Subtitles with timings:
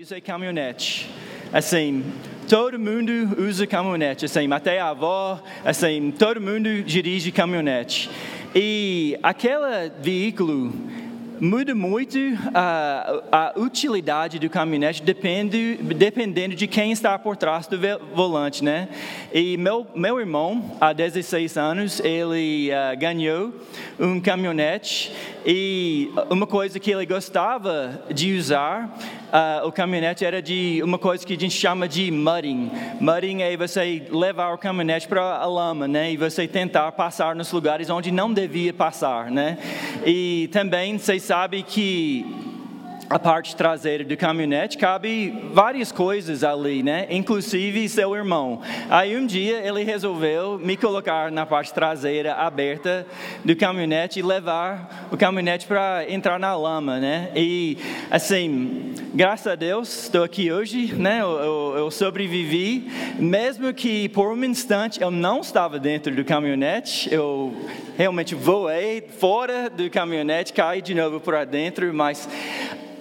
[0.00, 1.10] Usei caminhonete.
[1.52, 2.02] Assim,
[2.48, 4.24] todo mundo usa caminhonete.
[4.24, 8.08] Assim, até a avó, assim, todo mundo dirige caminhonete.
[8.54, 10.72] E aquele veículo
[11.38, 12.18] muda muito
[12.54, 17.78] a, a utilidade do caminhonete depende, dependendo de quem está por trás do
[18.14, 18.88] volante, né?
[19.32, 23.52] E meu, meu irmão, há 16 anos, ele uh, ganhou
[23.98, 25.12] um caminhonete
[25.44, 28.94] e uma coisa que ele gostava de usar
[29.30, 32.70] uh, o caminhonete era de uma coisa que a gente chama de mudding.
[33.00, 36.12] Mudding é você levar o caminhonete para a lama, né?
[36.12, 39.58] E você tentar passar nos lugares onde não devia passar, né?
[40.04, 42.49] E também vocês sabem que
[43.10, 47.08] a parte traseira do caminhonete cabe várias coisas ali, né?
[47.10, 48.62] Inclusive seu irmão.
[48.88, 53.04] Aí um dia ele resolveu me colocar na parte traseira aberta
[53.44, 57.32] do caminhonete e levar o caminhonete para entrar na lama, né?
[57.34, 57.78] E
[58.12, 61.20] assim, graças a Deus estou aqui hoje, né?
[61.20, 62.88] Eu, eu, sobrevivi,
[63.18, 67.52] mesmo que por um instante eu não estava dentro do caminhonete, eu
[67.98, 72.28] realmente voei fora do caminhonete, caí de novo para dentro, mas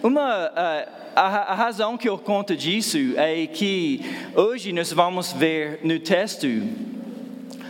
[0.03, 4.02] uma, eh, a, a, razão que eu conto disso é que
[4.36, 6.47] hoje nós vamos ver no texto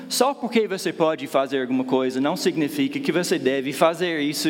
[0.10, 4.50] só porque você pode fazer alguma coisa não significa que você deve fazer isso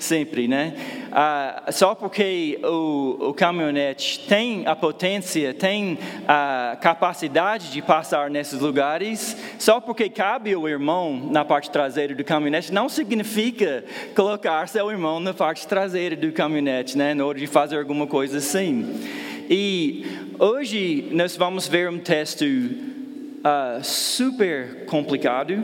[0.00, 0.74] sempre, né?
[1.12, 5.96] Ah, só porque o, o caminhonete tem a potência, tem
[6.26, 12.24] a capacidade de passar nesses lugares, só porque cabe o irmão na parte traseira do
[12.24, 13.84] caminhonete, não significa
[14.16, 17.14] colocar seu irmão na parte traseira do caminhonete, né?
[17.14, 19.00] Na hora de fazer alguma coisa assim.
[19.48, 20.04] E
[20.36, 22.44] hoje nós vamos ver um texto
[23.46, 25.54] uh, super complicado.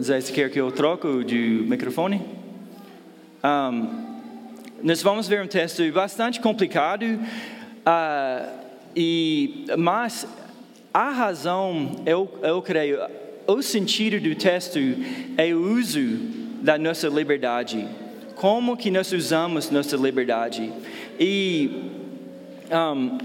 [0.00, 2.22] Zé, você quer que eu troque de microfone?
[3.42, 4.06] Um,
[4.82, 8.48] nós vamos ver um texto bastante complicado, uh,
[8.94, 10.26] e, mas
[10.94, 13.00] a razão, eu, eu creio,
[13.46, 14.78] o sentido do texto
[15.36, 16.00] é o uso
[16.62, 17.88] da nossa liberdade.
[18.36, 20.72] Como que nós usamos nossa liberdade?
[21.18, 21.97] E
[22.70, 23.18] um,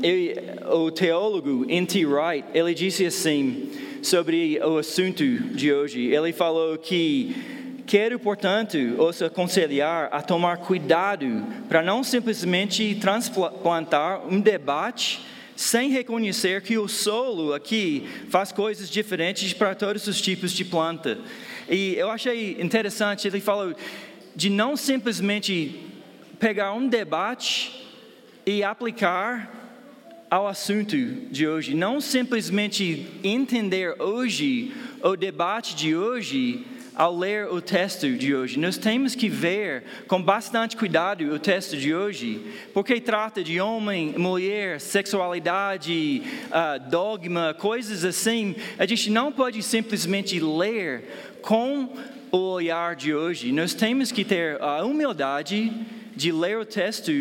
[0.71, 2.05] o teólogo N.T.
[2.05, 3.71] Wright, ele disse assim
[4.01, 6.01] sobre o assunto de hoje.
[6.07, 7.35] Ele falou que
[7.85, 15.21] quero, portanto, os aconselhar a tomar cuidado para não simplesmente transplantar um debate
[15.55, 21.19] sem reconhecer que o solo aqui faz coisas diferentes para todos os tipos de planta.
[21.69, 23.73] E eu achei interessante, ele falou
[24.35, 25.79] de não simplesmente
[26.39, 27.83] pegar um debate
[28.45, 29.51] e aplicar
[30.29, 30.95] ao assunto
[31.29, 31.73] de hoje.
[31.73, 36.65] Não simplesmente entender hoje o debate de hoje
[36.95, 38.59] ao ler o texto de hoje.
[38.59, 42.41] Nós temos que ver com bastante cuidado o texto de hoje,
[42.73, 48.55] porque trata de homem, mulher, sexualidade, uh, dogma, coisas assim.
[48.77, 51.89] A gente não pode simplesmente ler com
[52.31, 53.51] o olhar de hoje.
[53.51, 55.71] Nós temos que ter a humildade
[56.15, 57.11] de ler o texto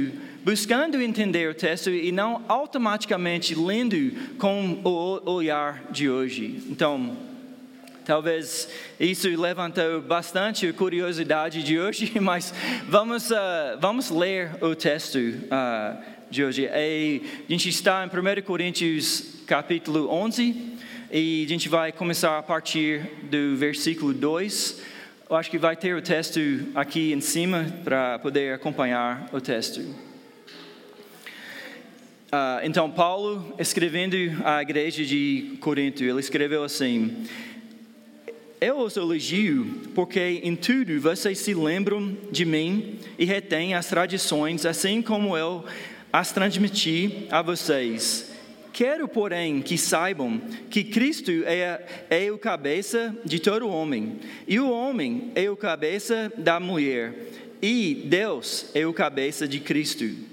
[0.45, 6.63] buscando entender o texto e não automaticamente lendo com o olhar de hoje.
[6.69, 7.17] Então,
[8.05, 12.53] talvez isso levantou bastante a curiosidade de hoje, mas
[12.89, 16.69] vamos, uh, vamos ler o texto uh, de hoje.
[16.73, 20.73] E a gente está em 1 Coríntios capítulo 11
[21.11, 24.83] e a gente vai começar a partir do versículo 2.
[25.29, 26.41] Eu acho que vai ter o texto
[26.75, 30.12] aqui em cima para poder acompanhar o texto.
[32.35, 37.27] Uh, então, Paulo, escrevendo à igreja de Corinto, ele escreveu assim:
[38.59, 44.65] Eu os elogio porque em tudo vocês se lembram de mim e retêm as tradições,
[44.65, 45.63] assim como eu
[46.11, 48.33] as transmiti a vocês.
[48.73, 50.41] Quero, porém, que saibam
[50.71, 56.33] que Cristo é, é o cabeça de todo homem, e o homem é o cabeça
[56.39, 57.13] da mulher,
[57.61, 60.32] e Deus é o cabeça de Cristo.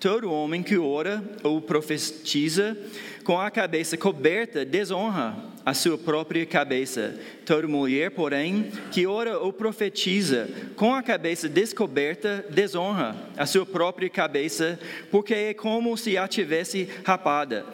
[0.00, 2.74] Todo homem que ora ou profetiza
[3.22, 7.20] com a cabeça coberta desonra a sua própria cabeça.
[7.44, 14.08] Toda mulher, porém, que ora ou profetiza com a cabeça descoberta desonra a sua própria
[14.08, 14.80] cabeça,
[15.10, 17.66] porque é como se a tivesse rapada.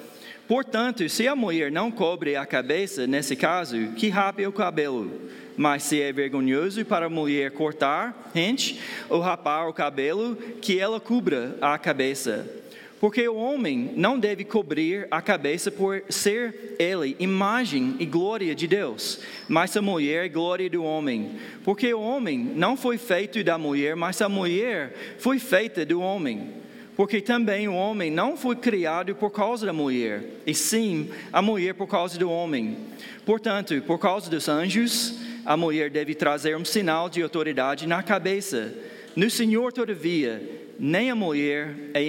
[0.49, 5.13] Portanto, se a mulher não cobre a cabeça, nesse caso, que rape o cabelo
[5.57, 11.01] mas se é vergonhoso para a mulher cortar, rente, ou rapar o cabelo, que ela
[11.01, 12.47] cubra a cabeça.
[12.99, 18.67] Porque o homem não deve cobrir a cabeça por ser ele imagem e glória de
[18.67, 21.33] Deus, mas a mulher é glória do homem.
[21.63, 26.49] Porque o homem não foi feito da mulher, mas a mulher foi feita do homem.
[26.97, 31.75] Porque também o homem não foi criado por causa da mulher, e sim a mulher
[31.75, 32.79] por causa do homem.
[33.27, 38.75] Portanto, por causa dos anjos, a mulher deve trazer um sinal de autoridade na cabeça.
[39.15, 40.43] No Senhor, todavia,
[40.79, 42.03] nem a mulher é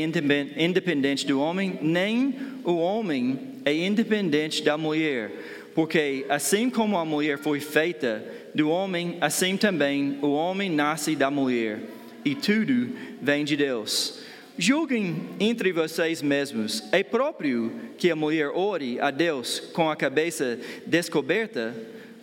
[0.57, 5.31] independente do homem, nem o homem é independente da mulher.
[5.75, 8.25] Porque assim como a mulher foi feita
[8.55, 11.79] do homem, assim também o homem nasce da mulher.
[12.25, 12.89] E tudo
[13.21, 14.19] vem de Deus.
[14.57, 20.59] Julguem entre vocês mesmos: é próprio que a mulher ore a Deus com a cabeça
[20.87, 21.75] descoberta?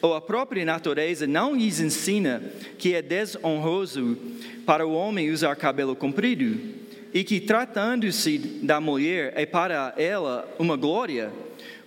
[0.05, 2.43] Ou a própria natureza não lhes ensina
[2.77, 4.19] que é desonroso
[4.67, 6.61] para o homem usar cabelo comprido?
[7.15, 11.33] E que, tratando-se da mulher, é para ela uma glória?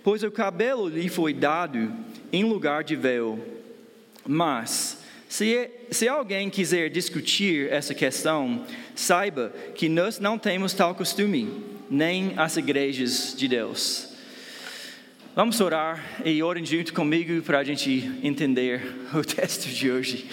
[0.02, 1.92] Pois o cabelo lhe foi dado
[2.32, 3.38] em lugar de véu.
[4.26, 4.98] Mas,
[5.28, 8.66] se, se alguém quiser discutir essa questão,
[8.96, 14.07] saiba que nós não temos tal costume, nem as igrejas de Deus.
[15.38, 18.82] Vamos orar e orem junto comigo para a gente entender
[19.14, 20.26] o texto de hoje.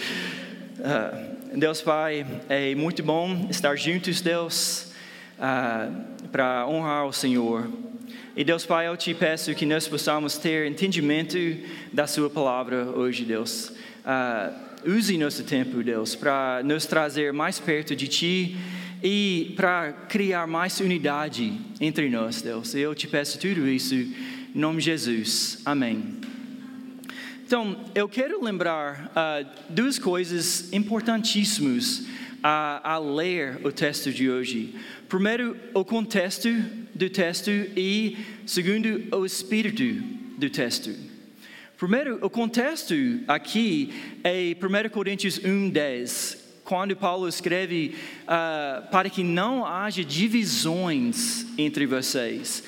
[0.79, 4.91] Uh, Deus Pai, é muito bom estar juntos, Deus,
[5.37, 7.69] uh, para honrar o Senhor.
[8.35, 11.37] E Deus Pai, eu te peço que nós possamos ter entendimento
[11.93, 13.73] da Sua palavra hoje, Deus.
[14.03, 18.57] Uh, use nosso tempo, Deus, para nos trazer mais perto de Ti
[19.03, 22.73] e para criar mais unidade entre nós, Deus.
[22.73, 23.93] Eu te peço tudo isso
[24.55, 25.59] em nome de Jesus.
[25.65, 26.15] Amém.
[27.45, 32.05] Então, eu quero lembrar uh, duas coisas importantíssimas
[32.41, 34.73] a, a ler o texto de hoje.
[35.09, 36.47] Primeiro, o contexto
[36.95, 39.83] do texto e, segundo, o espírito
[40.37, 40.89] do texto.
[41.77, 42.95] Primeiro, o contexto
[43.27, 43.93] aqui
[44.23, 47.93] é 1 Coríntios 1,10, quando Paulo escreve
[48.23, 52.63] uh, para que não haja divisões entre vocês.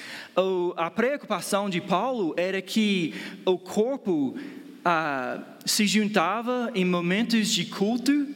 [0.75, 8.27] A preocupação de Paulo era que o corpo uh, se juntava em momentos de culto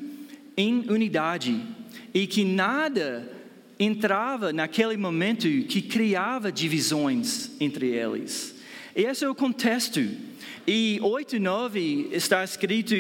[0.57, 1.62] em unidade
[2.12, 3.31] e que nada
[3.80, 8.50] entrava naquele momento que criava divisões entre eles.
[8.96, 10.02] Esse é o contexto.
[10.68, 12.94] E 8 e 9 está escrito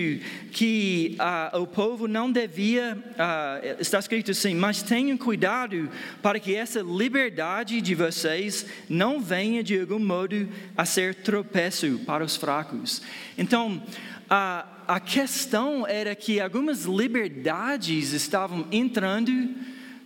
[0.51, 5.89] que uh, o povo não devia, uh, está escrito assim, mas tenham cuidado
[6.21, 12.23] para que essa liberdade de vocês não venha de algum modo a ser tropeço para
[12.23, 13.01] os fracos.
[13.37, 13.81] Então,
[14.29, 19.31] a, a questão era que algumas liberdades estavam entrando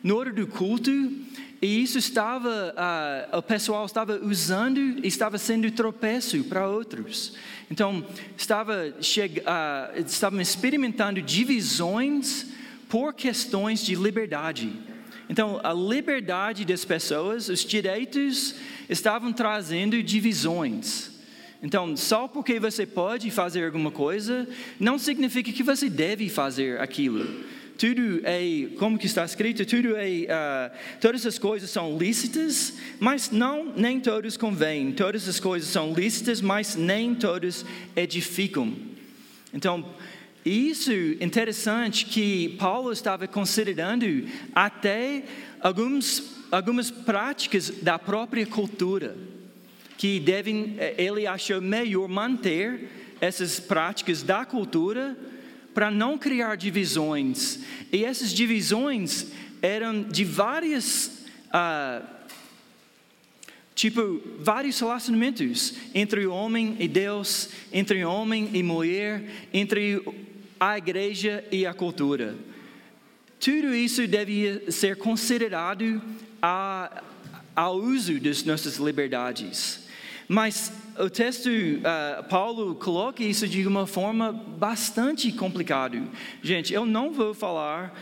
[0.04, 0.92] no hora do culto
[1.66, 2.76] e isso estava,
[3.34, 7.34] uh, o pessoal estava usando e estava sendo tropeço para outros.
[7.72, 8.06] Então,
[8.38, 12.46] estava uh, estavam experimentando divisões
[12.88, 14.72] por questões de liberdade.
[15.28, 18.54] Então, a liberdade das pessoas, os direitos,
[18.88, 21.10] estavam trazendo divisões.
[21.64, 24.48] Então, só porque você pode fazer alguma coisa,
[24.80, 30.07] não significa que você deve fazer aquilo tudo é, como que está escrito, tudo é,
[30.07, 34.92] uh, todas as coisas são lícitas, mas não, nem todos convêm.
[34.92, 38.74] Todas as coisas são lícitas, mas nem todos edificam.
[39.54, 39.86] Então,
[40.45, 45.24] isso é interessante que Paulo estava considerando até
[45.60, 49.16] alguns, algumas práticas da própria cultura,
[49.97, 55.18] que devem, eh, ele achou melhor manter essas práticas da cultura
[55.76, 57.60] para não criar divisões.
[57.92, 59.28] E essas divisões
[59.62, 61.26] eram de várias.
[61.48, 62.16] Uh,
[63.76, 70.02] tipo, vários relacionamentos entre o homem e Deus, entre o homem e mulher, entre
[70.58, 72.36] a igreja e a cultura.
[73.38, 76.02] Tudo isso devia ser considerado
[76.42, 77.04] a,
[77.54, 79.82] ao uso das nossas liberdades.
[80.28, 86.02] Mas o texto, uh, Paulo coloca isso de uma forma bastante complicada.
[86.42, 87.94] Gente, eu não vou falar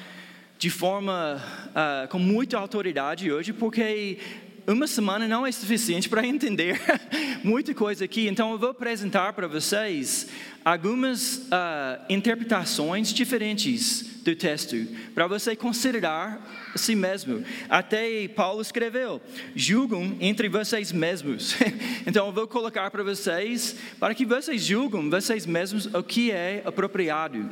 [0.57, 4.17] de forma uh, com muita autoridade hoje, porque
[4.65, 6.79] uma semana não é suficiente para entender
[7.43, 8.27] muita coisa aqui.
[8.27, 10.27] Então, eu vou apresentar para vocês
[10.63, 17.43] algumas uh, interpretações diferentes do texto, para você considerar a si mesmo.
[17.70, 19.22] Até Paulo escreveu:
[19.55, 21.55] julgam entre vocês mesmos.
[22.08, 26.62] então, eu vou colocar para vocês, para que vocês julgam vocês mesmos o que é
[26.65, 27.50] apropriado.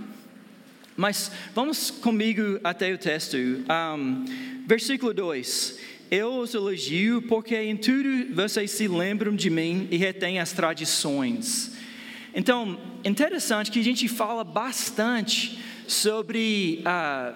[0.95, 3.35] Mas vamos comigo até o texto.
[3.37, 4.25] Um,
[4.65, 5.91] versículo 2.
[6.11, 11.71] Eu os elogio porque em tudo vocês se lembram de mim e retêm as tradições.
[12.35, 17.33] Então, interessante que a gente fala bastante sobre a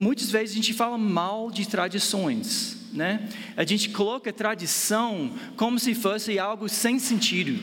[0.00, 3.28] muitas vezes a gente fala mal de tradições, né?
[3.58, 7.60] A gente coloca tradição como se fosse algo sem sentido,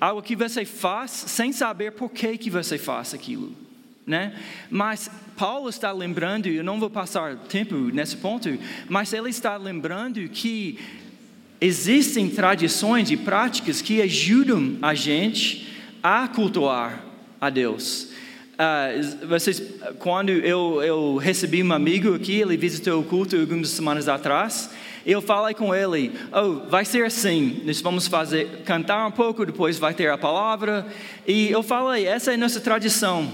[0.00, 3.52] algo que você faz sem saber por que que você faz aquilo,
[4.06, 4.32] né?
[4.70, 8.48] Mas Paulo está lembrando, eu não vou passar tempo nesse ponto,
[8.88, 10.78] mas ele está lembrando que
[11.60, 17.04] existem tradições e práticas que ajudam a gente a cultuar
[17.40, 18.12] a Deus.
[18.54, 19.62] Uh, vocês,
[19.98, 24.70] quando eu, eu recebi um amigo aqui, ele visitou o culto algumas semanas atrás,
[25.04, 29.78] eu falei com ele, oh, vai ser assim, nós vamos fazer, cantar um pouco, depois
[29.78, 30.86] vai ter a palavra,
[31.26, 33.30] e eu falei, essa é a nossa tradição,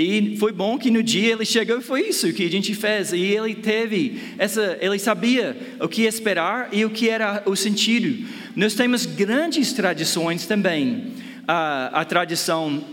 [0.00, 3.12] e foi bom que no dia ele chegou e foi isso que a gente fez.
[3.12, 8.24] E ele teve essa, ele sabia o que esperar e o que era o sentido.
[8.54, 11.14] Nós temos grandes tradições também.
[11.48, 12.84] a tradição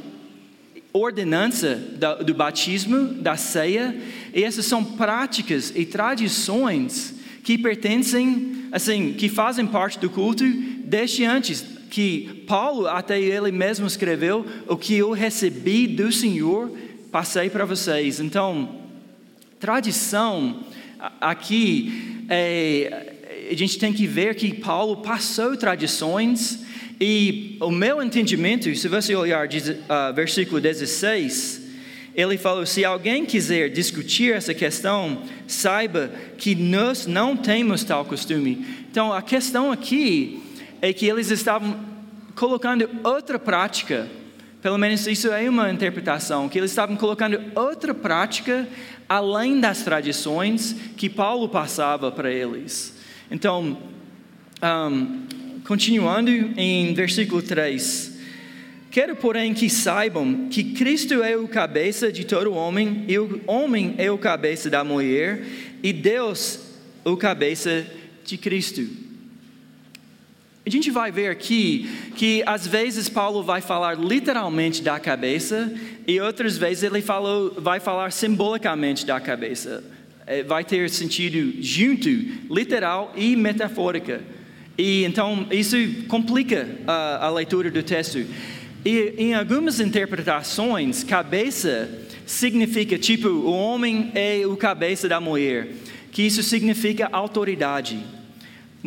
[0.91, 1.75] ordenança
[2.25, 3.95] do batismo, da ceia,
[4.33, 10.43] e essas são práticas e tradições que pertencem, assim, que fazem parte do culto
[10.85, 16.71] desde antes, que Paulo até ele mesmo escreveu, o que eu recebi do Senhor
[17.15, 18.19] passei para vocês.
[18.19, 18.81] Então,
[19.57, 20.65] tradição
[21.21, 26.65] aqui, é, a gente tem que ver que Paulo passou tradições,
[26.99, 31.61] e o meu entendimento, se você olhar uh, versículo 16,
[32.13, 38.65] ele falou: se alguém quiser discutir essa questão, saiba que nós não temos tal costume.
[38.91, 40.43] Então, a questão aqui
[40.81, 41.79] é que eles estavam
[42.35, 44.05] colocando outra prática
[44.65, 48.67] pelo menos isso é uma interpretação, que eles estavam colocando outra prática
[49.07, 52.97] além das tradições que Paulo passava para eles.
[53.29, 53.77] Então,
[54.63, 58.17] um, continuando em versículo 3.
[58.89, 63.93] Quero, porém, que saibam que Cristo é o cabeça de todo homem, e o homem
[63.99, 65.45] é o cabeça da mulher,
[65.83, 66.59] e Deus
[67.03, 67.85] o cabeça
[68.23, 69.04] de Cristo.
[70.65, 75.71] A gente vai ver aqui que às vezes Paulo vai falar literalmente da cabeça
[76.07, 79.83] e outras vezes ele falou, vai falar simbolicamente da cabeça.
[80.25, 82.09] É, vai ter sentido junto,
[82.51, 84.23] literal e metafórica.
[84.75, 88.25] E então isso complica a, a leitura do texto.
[88.83, 91.87] E em algumas interpretações, cabeça
[92.25, 95.67] significa tipo o homem é o cabeça da mulher,
[96.11, 98.14] que isso significa autoridade.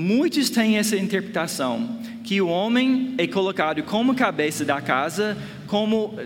[0.01, 5.37] Muitos têm essa interpretação que o homem é colocado como cabeça da casa,
[5.67, 6.17] como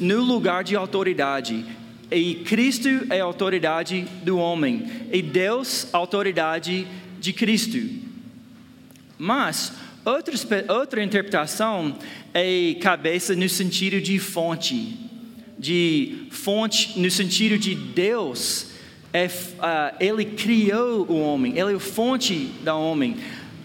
[0.00, 1.62] no, lugar de autoridade,
[2.10, 6.86] e Cristo é a autoridade do homem, e Deus a autoridade
[7.20, 7.78] de Cristo.
[9.18, 9.74] Mas
[10.06, 10.34] outra,
[10.72, 11.98] outra interpretação
[12.32, 14.98] é cabeça no sentido de fonte,
[15.58, 18.67] de fonte no sentido de Deus
[19.12, 23.16] é, uh, ele criou o homem, ele é a fonte da homem.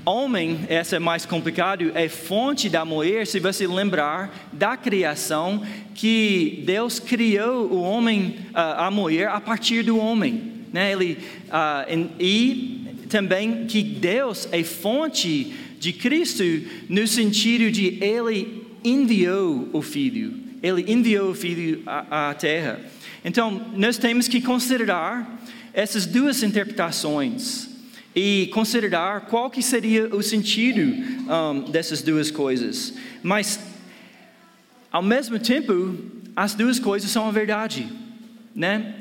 [0.06, 6.62] Homem, essa é mais complicado, é fonte da mulher, se você lembrar da criação, que
[6.66, 10.52] Deus criou o homem, uh, a mulher, a partir do homem.
[10.74, 10.92] Né?
[10.92, 16.44] Ele, uh, e também que Deus é fonte de Cristo,
[16.90, 22.80] no sentido de Ele enviou o Filho, Ele enviou o Filho à, à terra.
[23.24, 25.40] Então, nós temos que considerar
[25.74, 27.70] essas duas interpretações
[28.16, 32.94] e considerar qual que seria o sentido um, dessas duas coisas.
[33.24, 33.60] Mas,
[34.92, 35.98] ao mesmo tempo,
[36.36, 37.88] as duas coisas são a verdade,
[38.56, 38.96] né?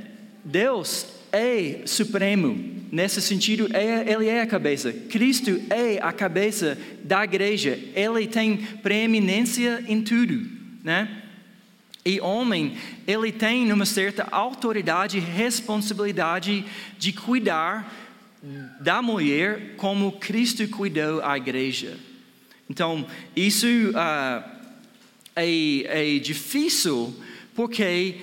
[0.44, 2.72] Deus é supremo.
[2.90, 4.92] Nesse sentido, é, ele é a cabeça.
[4.92, 7.78] Cristo é a cabeça da igreja.
[7.94, 10.46] Ele tem preeminência em tudo,
[10.84, 11.21] né?
[12.04, 16.64] E homem, ele tem uma certa autoridade e responsabilidade
[16.98, 17.92] de cuidar
[18.80, 21.96] da mulher como Cristo cuidou a igreja.
[22.68, 23.06] Então,
[23.36, 24.42] isso uh,
[25.36, 27.14] é, é difícil
[27.54, 28.16] porque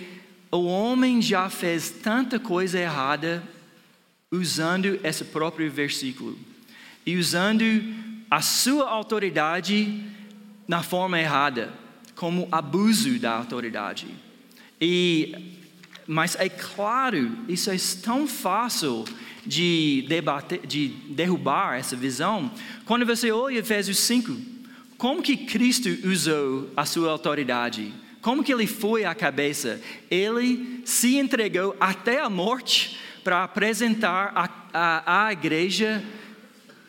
[0.52, 3.42] o homem já fez tanta coisa errada
[4.30, 6.38] usando esse próprio versículo
[7.06, 7.64] e usando
[8.30, 10.04] a sua autoridade
[10.68, 11.79] na forma errada
[12.20, 14.06] como abuso da autoridade.
[14.82, 15.34] E,
[16.06, 19.06] mas é claro, isso é tão fácil
[19.46, 22.52] de, debater, de derrubar essa visão.
[22.84, 24.36] Quando você olha Efésios 5,
[24.98, 27.94] como que Cristo usou a sua autoridade?
[28.20, 29.80] Como que ele foi a cabeça?
[30.12, 36.04] Ele se entregou até a morte para apresentar a, a, a igreja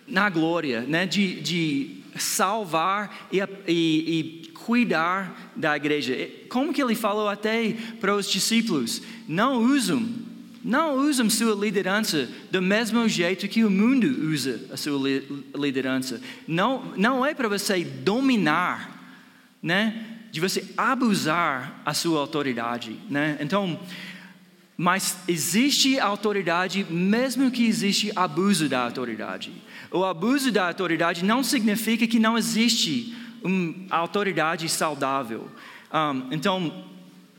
[0.08, 1.06] na glória, né?
[1.06, 6.14] de, de salvar e, e, e cuidar da igreja.
[6.48, 9.02] Como que ele falou até para os discípulos?
[9.28, 10.30] Não usam
[10.62, 15.00] não usam sua liderança do mesmo jeito que o mundo usa a sua
[15.56, 16.20] liderança.
[16.46, 19.24] Não, não é para você dominar,
[19.62, 20.18] né?
[20.30, 23.38] De você abusar a sua autoridade, né?
[23.40, 23.80] Então,
[24.76, 29.50] mas existe autoridade mesmo que existe abuso da autoridade.
[29.90, 35.48] O abuso da autoridade não significa que não existe uma autoridade saudável.
[35.92, 36.84] Um, então,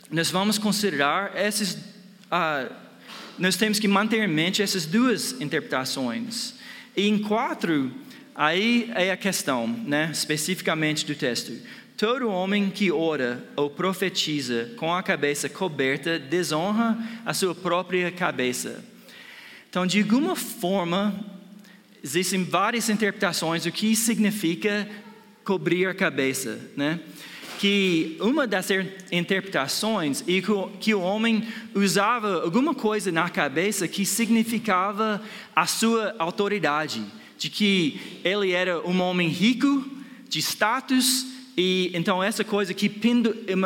[0.09, 1.73] nós vamos considerar esses.
[1.73, 2.73] Uh,
[3.39, 6.53] nós temos que manter em mente essas duas interpretações.
[6.95, 7.91] E em quatro,
[8.35, 11.53] aí é a questão, né, especificamente do texto.
[11.97, 18.83] Todo homem que ora ou profetiza com a cabeça coberta desonra a sua própria cabeça.
[19.69, 21.17] Então, de alguma forma,
[22.03, 24.89] existem várias interpretações do que significa
[25.51, 27.01] cobrir a cabeça, né?
[27.59, 28.69] que uma das
[29.11, 30.41] interpretações é
[30.79, 31.43] que o homem
[31.75, 35.21] usava alguma coisa na cabeça que significava
[35.53, 37.03] a sua autoridade,
[37.37, 39.85] de que ele era um homem rico,
[40.29, 41.27] de status,
[41.57, 42.89] e então essa coisa que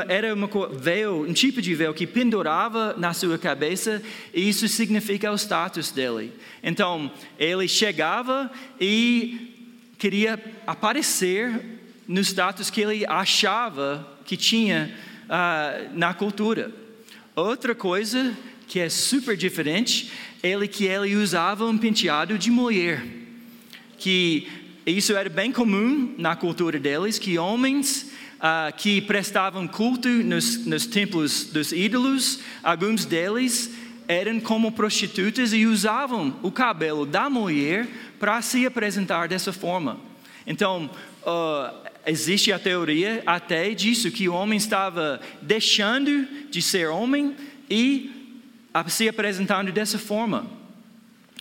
[0.09, 4.01] era uma véu, um tipo de véu que pendurava na sua cabeça,
[4.33, 6.33] e isso significa o status dele.
[6.63, 8.51] Então ele chegava
[8.81, 9.53] e
[9.97, 11.74] queria aparecer
[12.07, 14.93] no status que ele achava que tinha
[15.25, 16.71] uh, na cultura.
[17.35, 18.35] Outra coisa
[18.67, 23.03] que é super diferente, ele que ele usava um penteado de mulher,
[23.97, 24.47] que
[24.85, 30.85] isso era bem comum na cultura deles, que homens uh, que prestavam culto nos, nos
[30.85, 33.71] templos dos ídolos, alguns deles
[34.07, 37.87] eram como prostitutas e usavam o cabelo da mulher
[38.19, 39.99] para se apresentar dessa forma.
[40.45, 40.89] Então,
[41.23, 47.35] uh, existe a teoria até disso, que o homem estava deixando de ser homem
[47.69, 48.11] e
[48.87, 50.45] se apresentando dessa forma.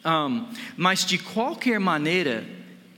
[0.04, 2.44] Um, mas de qualquer maneira,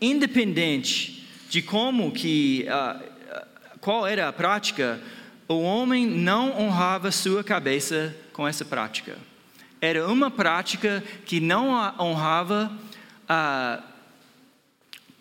[0.01, 5.01] independente de como que, uh, qual era a prática,
[5.49, 9.17] o homem não honrava sua cabeça com essa prática.
[9.81, 11.69] Era uma prática que não
[12.01, 12.73] honrava
[13.31, 13.83] uh,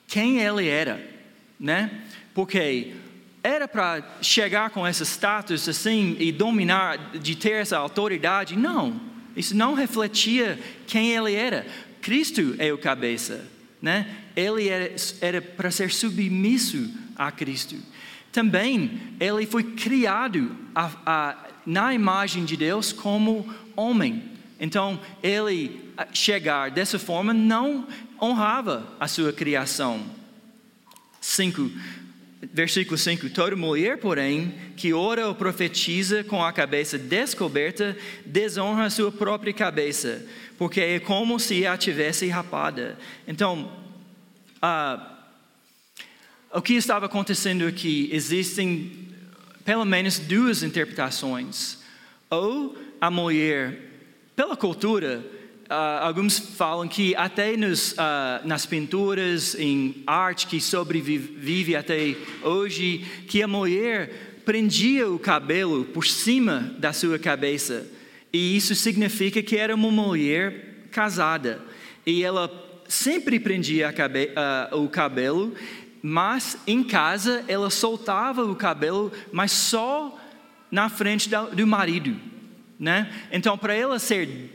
[0.08, 1.08] quem ele era,
[1.60, 2.05] né?
[2.36, 2.94] Porque
[3.42, 8.58] era para chegar com esse status assim e dominar, de ter essa autoridade.
[8.58, 9.00] Não,
[9.36, 11.66] isso não refletia quem ele era.
[12.02, 13.46] Cristo é o cabeça,
[13.82, 14.08] né?
[14.36, 17.78] Ele era, era para ser submisso a Cristo.
[18.34, 24.24] Também ele foi criado a, a, na imagem de Deus como homem.
[24.60, 27.88] Então ele chegar dessa forma não
[28.22, 30.04] honrava a sua criação.
[31.22, 31.72] Cinco,
[32.54, 39.12] Versículo 5: Toda mulher, porém, que ora ou profetiza com a cabeça descoberta, desonra sua
[39.12, 40.26] própria cabeça,
[40.58, 42.98] porque é como se a tivesse rapada.
[43.28, 43.72] Então,
[44.62, 45.16] ah,
[46.54, 48.10] o que estava acontecendo aqui?
[48.12, 49.10] Existem
[49.66, 51.80] pelo menos duas interpretações.
[52.30, 53.78] Ou a mulher,
[54.36, 55.24] pela cultura,
[55.66, 63.00] Uh, alguns falam que até nos, uh, nas pinturas, em arte que sobrevive até hoje,
[63.28, 67.88] que a mulher prendia o cabelo por cima da sua cabeça.
[68.32, 71.60] E isso significa que era uma mulher casada.
[72.06, 72.48] E ela
[72.88, 74.30] sempre prendia cabe
[74.72, 75.56] uh, o cabelo,
[76.00, 80.16] mas em casa ela soltava o cabelo, mas só
[80.70, 82.16] na frente do marido.
[82.80, 83.12] Né?
[83.32, 84.55] Então, para ela ser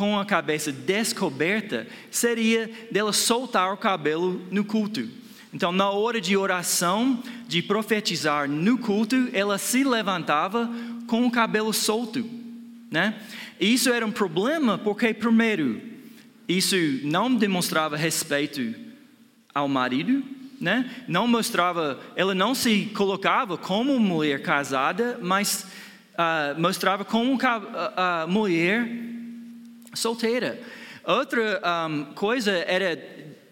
[0.00, 5.06] com a cabeça descoberta seria dela soltar o cabelo no culto.
[5.52, 10.70] Então, na hora de oração, de profetizar no culto, ela se levantava
[11.06, 12.24] com o cabelo solto,
[12.90, 13.14] né?
[13.60, 15.82] E isso era um problema porque, primeiro,
[16.48, 18.74] isso não demonstrava respeito
[19.52, 20.24] ao marido,
[20.58, 20.90] né?
[21.06, 25.66] Não mostrava, ela não se colocava como mulher casada, mas
[26.14, 29.09] uh, mostrava como a, a mulher
[29.94, 30.60] solteira.
[31.04, 32.98] Outra um, coisa era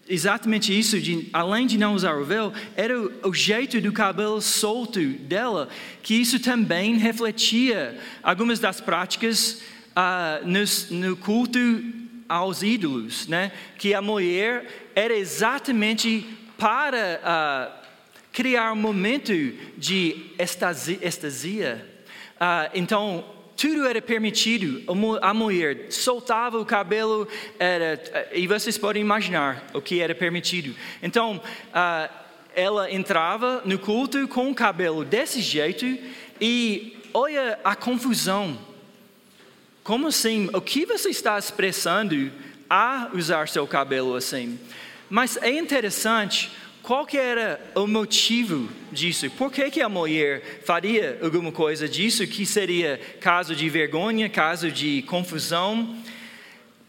[0.07, 4.99] exatamente isso, de, além de não usar o véu, era o, jeito do cabelo solto
[4.99, 5.69] dela,
[6.01, 11.59] que isso também refletia algumas das práticas uh, nos, no culto
[12.27, 13.51] aos ídolos, né?
[13.77, 16.25] que a mulher era exatamente
[16.57, 17.87] para uh,
[18.31, 19.33] criar um momento
[19.77, 21.85] de estasia.
[22.35, 23.23] Uh, então,
[23.59, 24.81] tudo era permitido.
[25.21, 27.27] A mulher soltava o cabelo,
[27.59, 30.73] era, e vocês podem imaginar o que era permitido.
[31.03, 32.13] Então, uh,
[32.55, 35.85] ela entrava no culto com o cabelo desse jeito,
[36.39, 38.57] e olha a confusão.
[39.83, 40.49] como assim?
[40.53, 42.31] O que você está expressando
[42.69, 44.57] a usar seu cabelo assim?
[45.09, 46.49] Mas é interessante
[46.89, 49.29] qual que era o motivo disso?
[49.29, 54.71] Por que, que a mulher faria alguma coisa disso que seria caso de vergonha, caso
[54.71, 55.95] de confusão?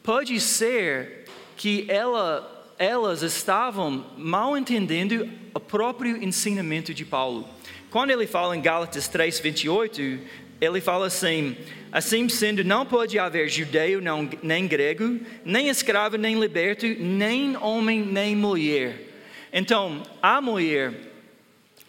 [0.02, 7.46] Pode ser que ela, elas estavam mal entendendo o próprio ensinamento de Paulo.
[7.90, 10.18] Quando ele fala em Gálatas 3, 28,
[10.62, 11.54] ele fala assim:
[11.92, 18.00] Assim sendo, não pode haver judeu não, nem grego, nem escravo nem liberto, nem homem
[18.00, 19.09] nem mulher
[19.52, 20.94] então, a mulher,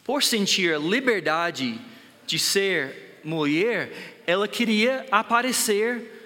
[0.03, 1.79] por sentir liberdade
[2.25, 6.21] de ser mulher, ela queria aparecer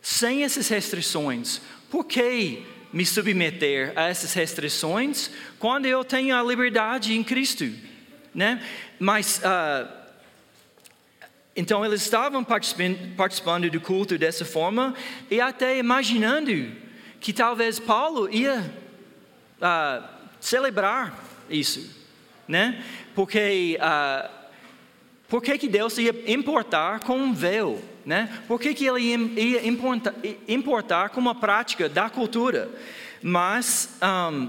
[0.00, 1.60] sem essas restrições.
[1.90, 7.68] Por que me submeter a essas restrições quando eu tenho a liberdade em Cristo?
[8.32, 8.62] Né?
[8.98, 9.88] Mas, uh,
[11.56, 14.94] então, eles estavam participando, do culto dessa forma
[15.28, 16.70] e até imaginando
[17.18, 18.72] que talvez Paulo ia.
[19.58, 21.18] Uh, celebrar
[21.48, 21.94] isso,
[22.46, 22.84] né?
[23.14, 24.28] Porque uh,
[25.28, 28.42] por que, que Deus ia importar com um véu, né?
[28.46, 30.14] Por que, que ele ia importar,
[30.46, 32.70] importar com uma prática da cultura?
[33.20, 34.48] Mas um,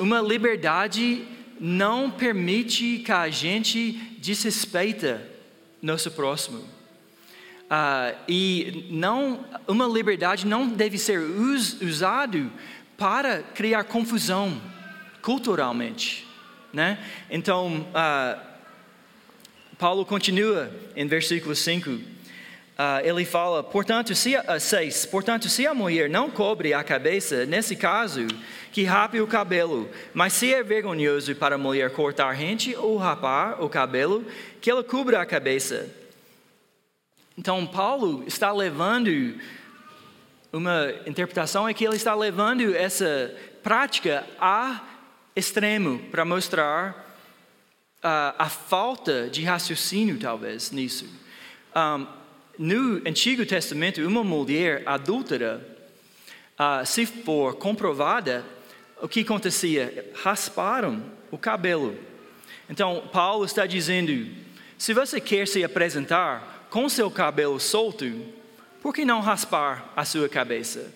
[0.00, 1.24] uma liberdade
[1.60, 5.24] não permite que a gente desrespeita
[5.80, 6.79] nosso próximo.
[7.70, 12.50] Uh, e não, uma liberdade não deve ser us, usado
[12.98, 14.60] para criar confusão
[15.22, 16.26] culturalmente,
[16.72, 16.98] né?
[17.30, 18.40] Então, uh,
[19.78, 22.00] Paulo continua em versículo 5, uh,
[22.76, 27.46] ah, ele fala, portanto, se, uh, 6, portanto, se a mulher não cobre a cabeça,
[27.46, 28.26] nesse caso,
[28.72, 33.62] que rape o cabelo, mas se é vergonhoso para a mulher cortar rente ou rapar
[33.62, 34.24] o cabelo,
[34.60, 35.88] que ela cubra a cabeça,
[37.40, 39.34] então, Paulo está levando,
[40.52, 44.84] uma interpretação é que ele está levando essa prática a
[45.34, 47.16] extremo para mostrar
[48.02, 51.08] a falta de raciocínio, talvez, nisso.
[51.74, 52.06] Um,
[52.58, 55.66] no Antigo Testamento, uma mulher adúltera,
[56.58, 58.44] uh, se for comprovada,
[59.00, 60.12] o que acontecia?
[60.22, 61.98] Rasparam o cabelo.
[62.68, 64.30] Então, Paulo está dizendo:
[64.76, 68.06] se você quer se apresentar com seu cabelo solto,
[68.80, 70.94] por que não raspar a sua cabeça?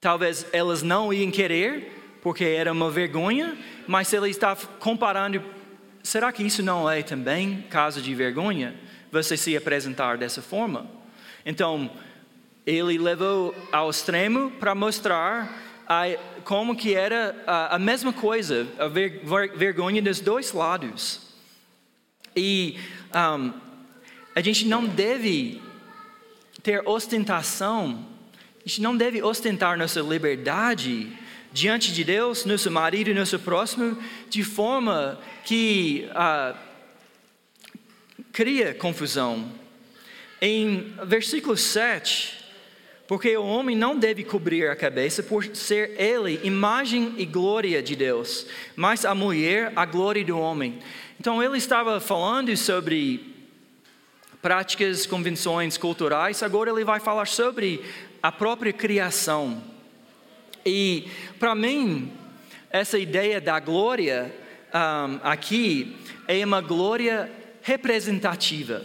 [0.00, 5.42] Talvez elas não iam querer, porque era uma vergonha, mas ele está comparando,
[6.02, 8.74] será que isso não é também caso de vergonha?
[9.10, 10.86] Você se apresentar dessa forma?
[11.44, 11.90] Então,
[12.64, 16.04] ele levou ao extremo para mostrar a,
[16.44, 19.22] como que era a, a mesma coisa, a ver,
[19.56, 21.20] vergonha dos dois lados.
[22.36, 22.78] E
[23.14, 23.67] um,
[24.34, 25.60] a gente não deve
[26.62, 28.06] ter ostentação,
[28.64, 31.10] a gente não deve ostentar nossa liberdade
[31.52, 33.96] diante de Deus, nosso marido e nosso próximo,
[34.28, 36.54] de forma que ah,
[38.32, 39.50] cria confusão.
[40.40, 42.38] Em versículo 7,
[43.08, 47.96] porque o homem não deve cobrir a cabeça por ser ele imagem e glória de
[47.96, 50.78] Deus, mas a mulher a glória do homem.
[51.18, 53.37] Então ele estava falando sobre
[54.40, 57.82] práticas, convenções culturais, agora ele vai falar sobre
[58.22, 59.62] a própria criação.
[60.64, 62.12] E para mim,
[62.70, 64.32] essa ideia da glória
[64.68, 65.96] um, aqui
[66.26, 67.30] é uma glória
[67.62, 68.82] representativa.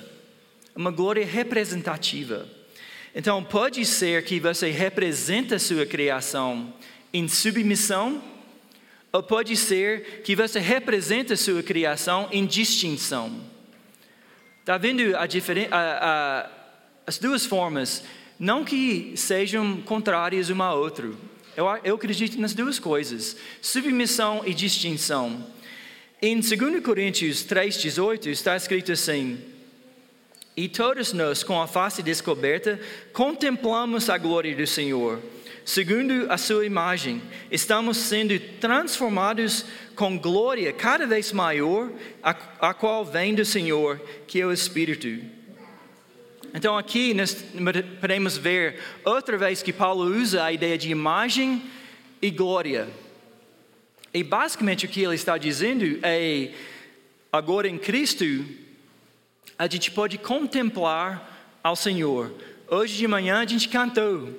[0.75, 2.47] Uma glória representativa.
[3.13, 6.73] Então, pode ser que você representa a sua criação
[7.13, 8.23] em submissão,
[9.11, 13.52] ou pode ser que você representa a sua criação em distinção.
[14.63, 15.23] Está vendo a
[15.71, 16.49] a, a,
[17.05, 18.01] as duas formas?
[18.39, 21.11] Não que sejam contrárias uma à outra.
[21.57, 25.45] Eu, eu acredito nas duas coisas: submissão e distinção.
[26.21, 29.37] Em 2 Coríntios 3,18 está escrito assim:
[30.55, 32.79] E todos nós, com a face descoberta,
[33.11, 35.21] contemplamos a glória do Senhor
[35.65, 37.21] segundo a sua imagem,
[37.51, 42.31] estamos sendo transformados com glória cada vez maior, a,
[42.69, 45.07] a qual vem do Senhor, que é o Espírito.
[46.53, 47.43] Então, aqui nós
[47.99, 51.63] podemos ver outra vez que Paulo usa a ideia de imagem
[52.21, 52.87] e glória.
[54.13, 56.51] E basicamente o que ele está dizendo é:
[57.31, 58.25] agora em Cristo,
[59.57, 62.31] a gente pode contemplar ao Senhor.
[62.67, 64.29] Hoje de manhã a gente cantou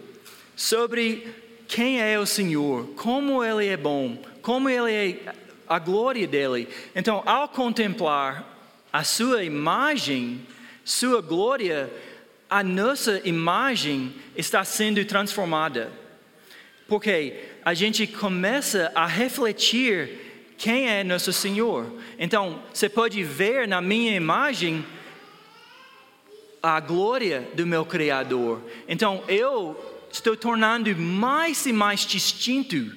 [0.57, 1.35] sobre
[1.67, 5.33] quem é o Senhor, como Ele é bom, como Ele é
[5.67, 6.69] a glória dele.
[6.95, 8.53] Então, ao contemplar
[8.93, 10.47] a sua imagem,
[10.85, 11.91] sua glória,
[12.49, 15.91] a nossa imagem está sendo transformada.
[16.87, 21.91] Porque a gente começa a refletir quem é nosso Senhor.
[22.19, 24.85] Então, você pode ver na minha imagem
[26.63, 28.63] a glória do meu Criador.
[28.87, 32.95] Então, eu estou tornando mais e mais distinto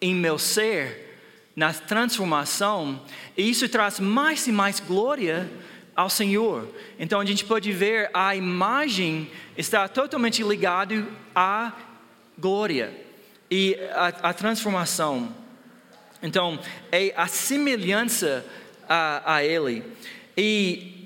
[0.00, 1.08] em meu ser
[1.54, 3.02] na transformação,
[3.36, 5.50] e isso traz mais e mais glória
[5.94, 6.68] ao Senhor.
[6.98, 11.72] Então a gente pode ver a imagem está totalmente ligado à
[12.38, 12.92] glória
[13.50, 13.76] e
[14.22, 15.34] à, transformação.
[16.22, 16.58] Então
[16.90, 18.44] é a semelhança
[18.88, 19.84] a, a Ele.
[20.36, 20.99] E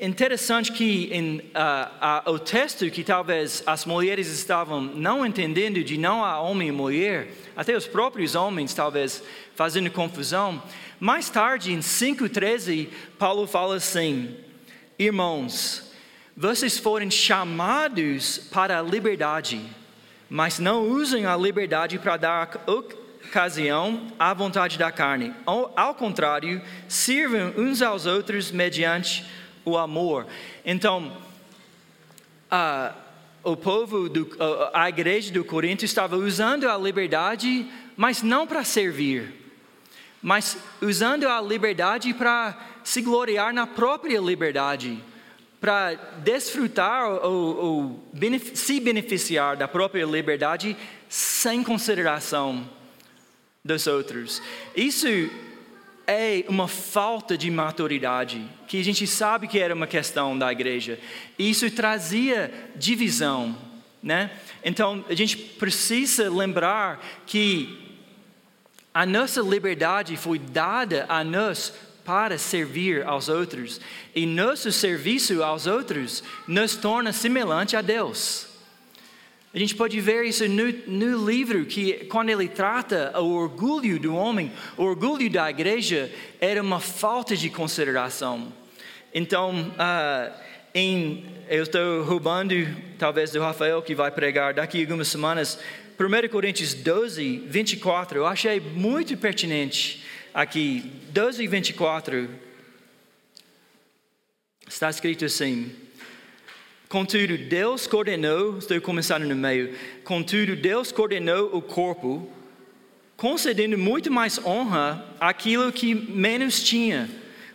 [0.00, 5.96] interessante que em, uh, uh, o texto que talvez as mulheres estavam não entendendo de
[5.96, 9.22] não há homem e mulher, até os próprios homens talvez
[9.54, 10.62] fazendo confusão.
[10.98, 14.36] Mais tarde, em 5,13, Paulo fala assim:
[14.98, 15.92] Irmãos,
[16.36, 19.60] vocês foram chamados para a liberdade,
[20.28, 25.34] mas não usem a liberdade para dar ocasião à vontade da carne.
[25.44, 29.24] Ao, ao contrário, sirvam uns aos outros mediante
[29.64, 30.26] o amor.
[30.64, 31.16] Então,
[32.50, 32.94] a,
[33.42, 34.30] o povo, do,
[34.72, 39.32] a igreja do Corinto estava usando a liberdade, mas não para servir,
[40.22, 45.02] mas usando a liberdade para se gloriar na própria liberdade,
[45.60, 45.94] para
[46.24, 48.10] desfrutar ou, ou
[48.54, 50.76] se beneficiar da própria liberdade
[51.08, 52.68] sem consideração
[53.64, 54.42] dos outros.
[54.74, 55.06] Isso
[56.10, 60.98] é uma falta de maturidade, que a gente sabe que era uma questão da igreja.
[61.38, 63.56] Isso trazia divisão,
[64.02, 64.32] né?
[64.64, 67.96] Então, a gente precisa lembrar que
[68.92, 71.72] a nossa liberdade foi dada a nós
[72.04, 73.80] para servir aos outros,
[74.12, 78.49] e nosso serviço aos outros nos torna semelhante a Deus.
[79.52, 84.14] A gente pode ver isso no, no, livro, que quando ele trata o orgulho do
[84.14, 86.08] homem, o orgulho da igreja
[86.40, 88.52] era uma falta de consideração.
[89.12, 90.32] Então, uh,
[90.72, 92.54] em, eu estou roubando,
[92.96, 95.58] talvez, do Rafael, que vai pregar daqui a algumas semanas,
[95.98, 100.92] 1 Coríntios 12, 24, eu achei muito pertinente aqui.
[101.08, 102.30] 12 e 24,
[104.68, 105.74] está escrito assim.
[106.90, 109.76] Contudo, Deus coordenou, estou começando no meio.
[110.02, 112.28] Contudo, Deus coordenou o corpo,
[113.16, 117.08] concedendo muito mais honra àquilo que menos tinha,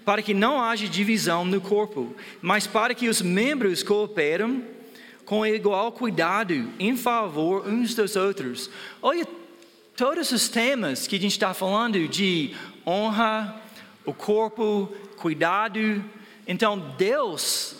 [0.05, 4.63] para que não haja divisão no corpo, mas para que os membros cooperem
[5.25, 8.69] com igual cuidado em favor uns dos outros.
[9.01, 9.27] Olha,
[9.97, 12.55] todos os temas que a gente está falando de
[12.87, 13.61] honra,
[14.05, 16.01] o corpo, cuidado.
[16.47, 17.74] Então, Deus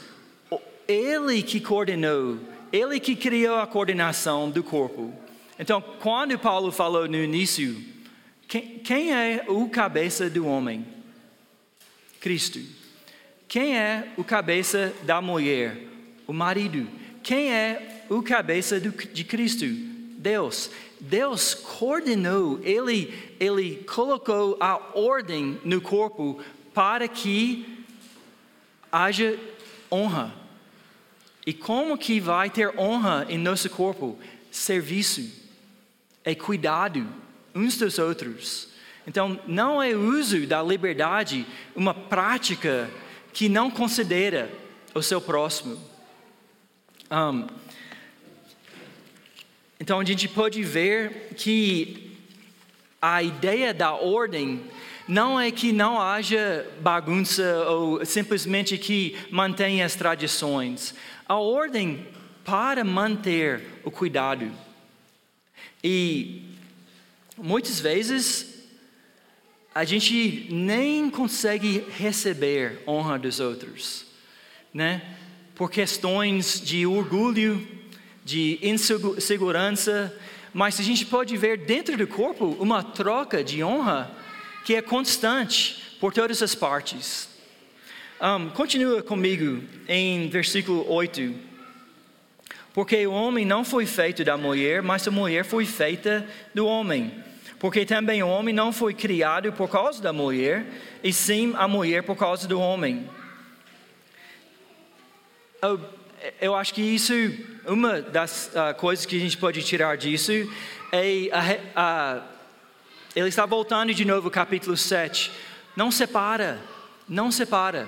[0.88, 2.40] ele que coordenou,
[2.72, 5.14] ele que criou a coordenação do corpo.
[5.58, 7.82] Então, quando Paulo falou no início,
[8.48, 10.86] quem, quem é o cabeça do homem?
[12.20, 12.60] Cristo.
[13.48, 15.78] Quem é o cabeça da mulher?
[16.28, 16.88] O marido.
[17.24, 19.66] Quem é o cabeça do, de Cristo?
[19.66, 20.70] Deus.
[21.00, 26.40] Deus coordenou, ele, ele colocou a ordem no corpo
[26.74, 27.86] para que
[28.92, 29.38] haja
[29.92, 30.45] honra.
[31.46, 34.18] E como que vai ter honra em nosso corpo?
[34.50, 35.30] Serviço,
[36.24, 37.08] é cuidado
[37.54, 38.70] uns dos outros.
[39.08, 42.90] Então, não é uso da liberdade uma prática
[43.32, 44.50] que não considera
[44.94, 45.80] o seu próximo.
[47.12, 47.46] Um,
[49.80, 52.18] então, a gente pode ver que
[53.00, 54.64] a ideia da ordem
[55.08, 60.96] não é que não haja bagunça ou simplesmente que mantenha as tradições.
[61.28, 62.08] A ordem
[62.44, 64.52] para manter o cuidado.
[65.84, 66.44] E
[67.38, 68.56] muitas vezes
[69.74, 74.06] a gente nem consegue receber honra dos outros,
[74.74, 75.02] né?
[75.54, 77.68] Por questões de orgulho,
[78.24, 80.18] de insegurança,
[80.54, 84.16] mas a gente pode ver dentro do corpo uma troca de honra
[84.64, 87.35] que é constante por todas as partes.
[88.22, 91.36] Um, continua comigo em versículo 8.
[92.74, 97.14] Porque o homem não foi feito da mulher, mas a mulher foi feita do homem.
[97.60, 100.66] Porque também o homem não foi criado por causa da mulher,
[101.04, 103.10] e sim a mulher por causa do homem.
[105.62, 105.80] Eu,
[106.40, 107.14] eu acho que isso,
[107.66, 110.32] uma das uh, coisas que a gente pode tirar disso
[110.92, 111.30] é.
[111.32, 112.36] Uh, uh,
[113.14, 115.32] ele está voltando de novo, capítulo 7.
[115.76, 116.60] Não separa,
[117.08, 117.88] não separa.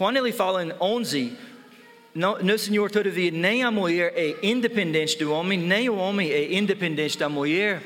[0.00, 1.36] Quando ele fala em 11,
[2.14, 6.54] não, no Senhor, todavia, nem a mulher é independente do homem, nem o homem é
[6.54, 7.82] independente da mulher.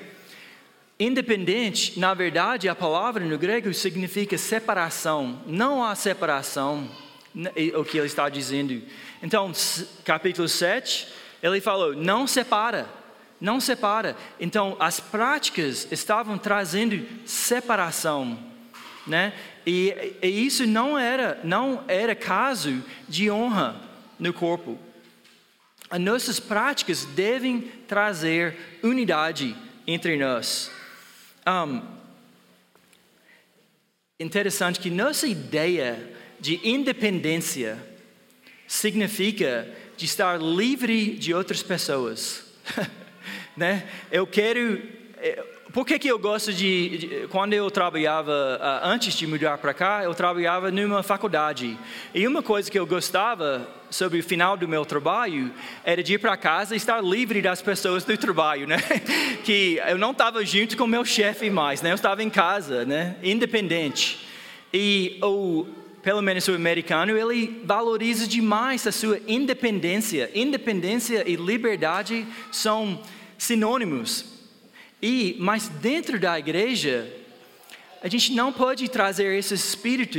[0.96, 5.42] Independente, na verdade, a palavra no grego significa separação.
[5.44, 6.88] Não há separação,
[7.76, 8.80] o que ele está dizendo.
[9.20, 9.50] Então,
[10.04, 11.08] capítulo 7,
[11.42, 12.86] ele falou: não separa,
[13.40, 14.16] não separa.
[14.38, 18.38] Então, as práticas estavam trazendo separação,
[19.04, 19.32] né?
[19.66, 23.80] E, e isso não era, não era caso de honra
[24.18, 24.78] no corpo.
[25.88, 30.70] As nossas práticas devem trazer unidade entre nós.
[31.46, 31.82] Um,
[34.18, 37.78] interessante que nossa ideia de independência
[38.66, 42.44] significa de estar livre de outras pessoas.
[43.56, 43.88] né?
[44.10, 44.82] Eu quero
[45.74, 49.74] por que, que eu gosto de, de Quando eu trabalhava, uh, antes de mudar para
[49.74, 51.76] cá, eu trabalhava numa faculdade.
[52.14, 56.18] E uma coisa que eu gostava sobre o final do meu trabalho era de ir
[56.18, 58.76] para casa e estar livre das pessoas do trabalho, né?
[59.42, 61.90] Que eu não estava junto com meu chefe mais, né?
[61.90, 63.16] Eu estava em casa, né?
[63.20, 64.24] Independente.
[64.72, 65.66] E o
[66.02, 70.30] pelo menos o americano, ele valoriza demais a sua independência.
[70.34, 73.00] Independência e liberdade são
[73.38, 74.33] sinônimos.
[75.06, 77.06] E, mas dentro da igreja,
[78.02, 80.18] a gente não pode trazer esse espírito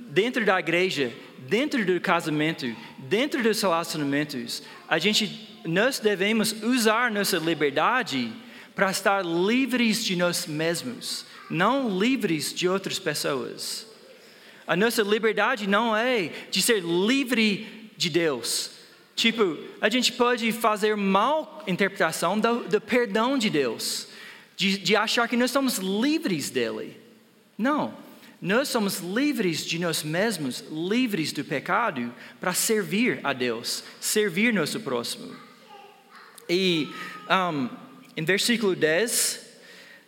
[0.00, 1.12] dentro da igreja,
[1.46, 2.66] dentro do casamento,
[2.98, 4.64] dentro dos relacionamentos.
[4.88, 8.32] A gente, nós devemos usar nossa liberdade
[8.74, 13.86] para estar livres de nós mesmos, não livres de outras pessoas.
[14.66, 18.72] A nossa liberdade não é de ser livre de Deus,
[19.14, 24.08] Tipo, a gente pode fazer mal interpretação do, do perdão de Deus,
[24.56, 26.96] de, de achar que nós somos livres dele.
[27.56, 27.94] Não,
[28.40, 34.80] nós somos livres de nós mesmos, livres do pecado, para servir a Deus, servir nosso
[34.80, 35.34] próximo.
[36.48, 36.92] E
[37.30, 37.70] um,
[38.16, 39.40] em versículo 10,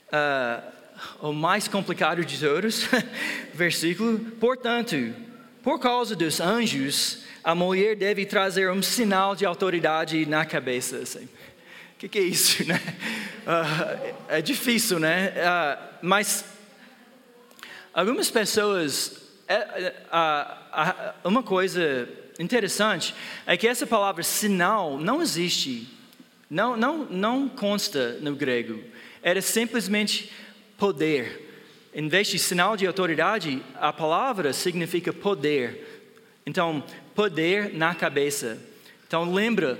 [0.08, 2.86] uh, o mais complicado de todos,
[3.54, 5.14] versículo, portanto,
[5.62, 10.96] por causa dos anjos, a mulher deve trazer um sinal de autoridade na cabeça.
[10.96, 11.26] Assim.
[11.26, 12.82] O que, que, é isso, né?
[13.46, 15.28] Uh, é difícil, né?
[15.28, 16.44] Uh, mas
[17.94, 23.14] algumas pessoas, uh, uma coisa interessante
[23.46, 25.86] é que essa palavra sinal não existe,
[26.50, 28.82] não, não, não consta no grego.
[29.22, 30.32] Era simplesmente
[30.76, 31.44] poder.
[31.94, 36.02] Em vez de sinal de autoridade, a palavra significa poder.
[36.44, 36.82] Então,
[37.16, 38.58] poder na cabeça.
[39.06, 39.78] Então, lembra,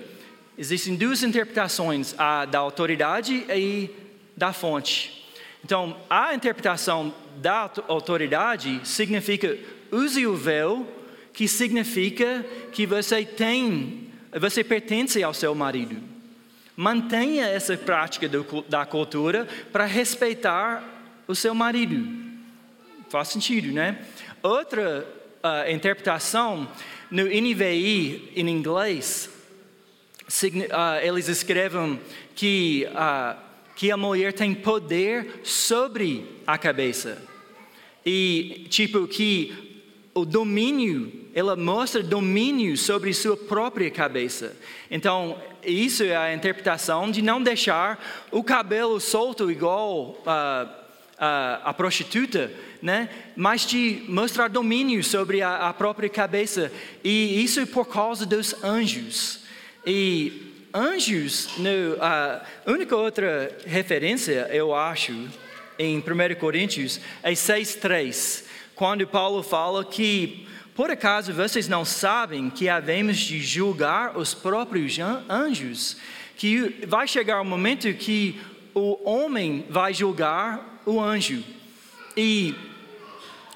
[0.57, 3.90] existem duas interpretações, a da autoridade e
[4.37, 5.25] da fonte.
[5.62, 9.57] Então, a interpretação da autoridade significa
[9.92, 10.87] use o véu,
[11.33, 15.96] que significa que você tem, você pertence ao seu marido.
[16.77, 20.85] Mantenha essa prática do, da cultura para respeitar
[21.27, 22.07] o seu marido.
[23.09, 23.99] Faz sentido, né?
[24.42, 25.07] Outra
[25.42, 26.68] uh, interpretação,
[27.11, 29.31] no NVI, em inglês,
[30.29, 32.01] uh, eles escrevem
[32.35, 33.37] que, uh,
[33.75, 37.23] que a mulher tem poder sobre a cabeça.
[38.05, 39.83] E, tipo, que
[40.14, 44.57] o domínio, ela mostra domínio sobre sua própria cabeça.
[44.90, 50.87] Então, isso é a interpretação de não deixar o cabelo solto igual uh,
[51.19, 53.09] a prostituta, né?
[53.35, 56.73] mas de mostrar domínio sobre a, a própria cabeça.
[57.03, 59.41] E isso é por causa dos anjos.
[59.87, 65.12] E anjos, no, a única outra referência, eu acho,
[65.79, 66.03] em 1
[66.39, 73.41] Coríntios, é 6,3, quando Paulo fala que, por acaso vocês não sabem que havemos de
[73.41, 75.97] julgar os próprios anjos?
[76.37, 78.39] Que vai chegar o um momento que
[78.75, 81.43] o homem vai julgar o anjo.
[82.16, 82.55] E,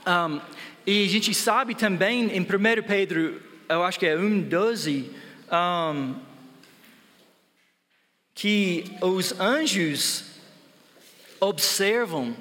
[0.06, 0.38] um,
[0.86, 2.46] e a gente sabe também em 1
[2.86, 5.06] Pedro, eu acho que é 1,12,
[5.50, 6.14] um,
[8.34, 10.26] que os anjos
[11.40, 12.36] observam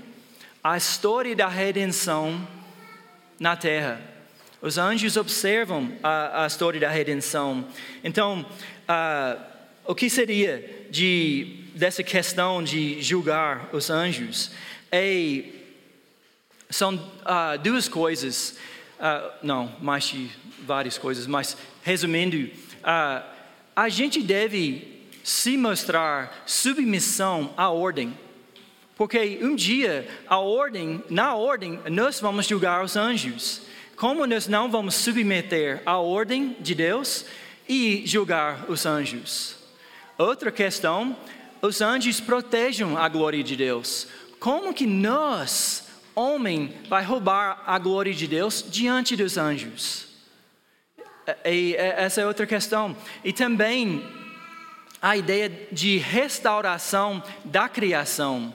[0.61, 2.45] a história da redenção
[3.39, 4.01] na terra.
[4.61, 7.65] Os anjos observam a, a história da redenção.
[8.03, 9.41] Então, uh,
[9.85, 14.51] o que seria de, dessa questão de julgar os anjos?
[14.91, 15.58] É
[16.69, 18.55] são uh, duas coisas,
[18.99, 20.29] uh, não, mais de
[20.61, 23.23] várias coisas, mas resumindo, uh,
[23.75, 28.15] a gente deve se mostrar submissão à ordem,
[28.95, 33.61] porque um dia a ordem, na ordem, nós vamos julgar os anjos.
[33.95, 37.25] como nós não vamos submeter à ordem de Deus
[37.67, 39.55] e julgar os anjos?
[40.17, 41.15] Outra questão,
[41.61, 44.07] os anjos protegem a glória de Deus.
[44.39, 45.88] Como que nós,
[46.19, 50.07] homem, vai roubar a glória de Deus diante dos anjos?
[51.45, 52.95] E essa é outra questão.
[53.23, 54.03] E também
[55.01, 58.53] a ideia de restauração da criação.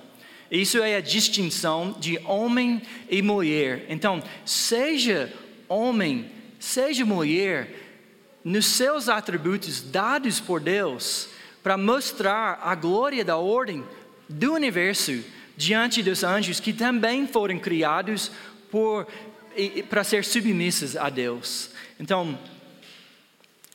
[0.50, 3.86] Isso é a distinção de homem e mulher.
[3.88, 5.32] Então, seja
[5.68, 7.70] homem, seja mulher,
[8.44, 11.30] nos seus atributos dados por Deus,
[11.62, 13.82] para mostrar a glória da ordem
[14.28, 15.24] do universo
[15.56, 18.30] diante dos anjos que também foram criados
[19.88, 21.70] para ser submissos a Deus.
[21.98, 22.38] Então,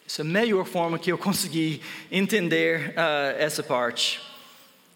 [0.06, 4.20] essa é a melhor forma que eu consegui entender uh, essa parte.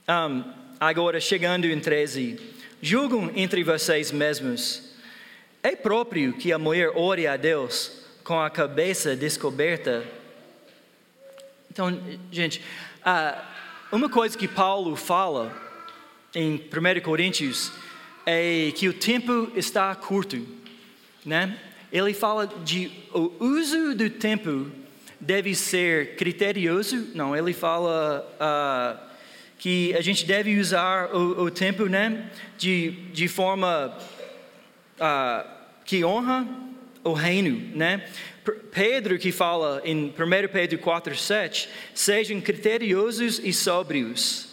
[0.07, 0.43] Um,
[0.79, 2.39] agora, chegando em 13.
[2.81, 4.91] Julgam entre vocês mesmos.
[5.61, 10.03] É próprio que a mulher ore a Deus com a cabeça descoberta?
[11.71, 11.97] Então,
[12.29, 12.61] gente,
[13.05, 13.41] uh,
[13.91, 15.62] uma coisa que Paulo fala
[16.35, 17.71] em 1 Coríntios
[18.25, 20.45] é que o tempo está curto,
[21.25, 21.57] né?
[21.91, 24.71] Ele fala de o uso do tempo
[25.19, 28.99] deve ser criterioso, não, ele fala uh,
[29.59, 33.95] que a gente deve usar o, o tempo né, de, de forma
[34.99, 35.49] uh,
[35.85, 36.47] que honra
[37.03, 38.05] o reino, né?
[38.71, 40.13] Pedro que fala em 1
[40.51, 44.52] Pedro 4, 7, sejam criteriosos e sóbrios.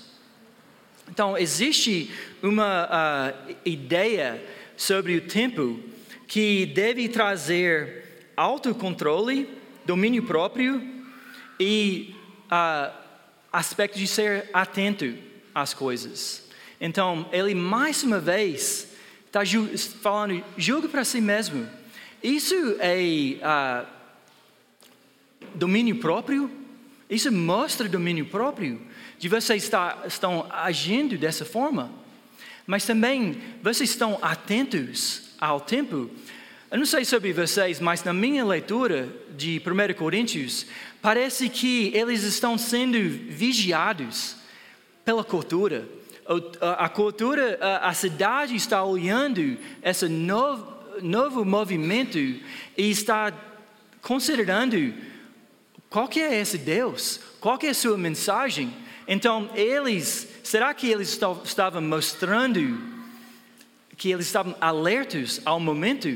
[1.10, 2.08] Então, existe
[2.40, 4.40] uma uh, ideia
[4.76, 5.80] sobre o tempo
[6.28, 9.48] que deve trazer autocontrole
[9.84, 10.80] domínio próprio
[11.58, 12.14] e
[12.46, 12.94] uh,
[13.52, 15.12] aspecto de ser atento
[15.52, 16.48] às coisas.
[16.80, 18.88] Então, ele mais uma vez
[19.26, 19.40] está
[20.00, 21.68] falando, julgue para si mesmo.
[22.22, 23.86] Isso é uh,
[25.56, 26.48] domínio próprio?
[27.08, 28.80] Isso mostra domínio próprio?
[29.20, 31.92] De vocês está, estão agindo dessa forma?
[32.66, 36.10] Mas também, vocês estão atentos ao tempo?
[36.70, 40.64] Eu não sei sobre vocês, mas na minha leitura de 1 Coríntios,
[41.02, 42.98] parece que eles estão sendo
[43.28, 44.36] vigiados
[45.04, 45.86] pela cultura.
[46.78, 50.66] A cultura, a cidade está olhando esse novo,
[51.02, 52.40] novo movimento e
[52.90, 53.34] está
[54.00, 54.94] considerando
[55.90, 58.72] qual que é esse Deus, qual que é a sua mensagem.
[59.12, 62.80] Então, eles, será que eles estavam mostrando
[63.96, 66.08] que eles estavam alertos ao momento?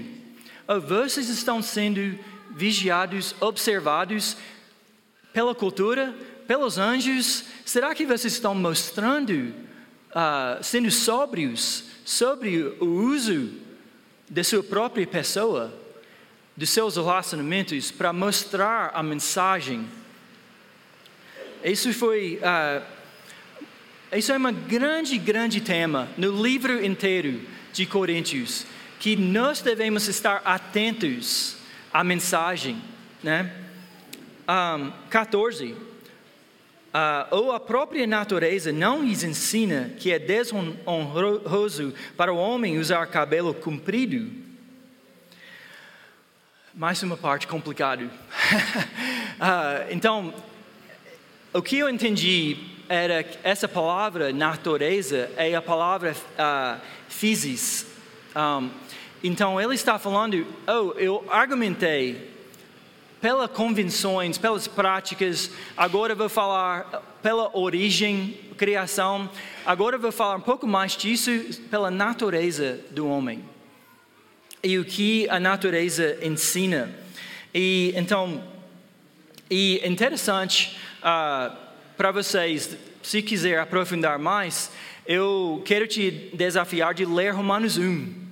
[0.86, 2.16] vocês estão sendo
[2.52, 4.36] vigiados, observados
[5.32, 6.14] pela cultura,
[6.46, 7.44] pelos anjos?
[7.66, 9.52] Será que vocês estão mostrando,
[10.10, 13.54] uh, sendo sóbrios sobre o uso
[14.30, 15.74] da sua própria pessoa,
[16.56, 19.84] dos seus relacionamentos, para mostrar a mensagem?
[21.64, 22.38] Isso foi.
[22.42, 22.84] Uh,
[24.14, 27.40] isso é um grande, grande tema no livro inteiro
[27.72, 28.66] de Coríntios
[29.00, 31.56] que nós devemos estar atentos
[31.90, 32.76] à mensagem,
[33.22, 33.50] né?
[34.46, 35.72] Um, 14.
[35.72, 35.76] Uh,
[37.30, 43.54] ou a própria natureza não lhes ensina que é desonroso para o homem usar cabelo
[43.54, 44.30] comprido?
[46.74, 48.04] Mais uma parte complicada.
[48.04, 48.10] uh,
[49.90, 50.32] então,
[51.54, 52.56] o que eu entendi
[52.88, 57.86] era que essa palavra natureza é a palavra uh, physis.
[58.34, 58.68] Um,
[59.22, 62.28] então ele está falando, oh, eu argumentei
[63.20, 69.30] pelas convenções, pelas práticas, agora vou falar pela origem, criação,
[69.64, 71.30] agora vou falar um pouco mais disso
[71.70, 73.44] pela natureza do homem.
[74.60, 76.92] E o que a natureza ensina.
[77.54, 78.42] E então,
[79.48, 81.54] e interessante uh,
[81.96, 84.70] para vocês, se quiser aprofundar mais,
[85.06, 88.24] eu quero te desafiar de ler Romanos 1.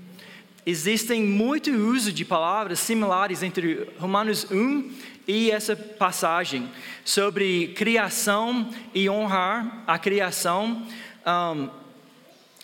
[0.64, 4.90] Existem muito uso de palavras similares entre Romanos 1
[5.26, 6.68] e essa passagem
[7.04, 10.86] sobre criação e honrar a criação.
[11.26, 11.68] Um,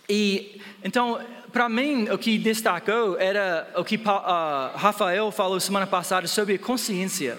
[0.09, 1.21] e então,
[1.53, 7.39] para mim, o que destacou era o que uh, Rafael falou semana passada sobre consciência.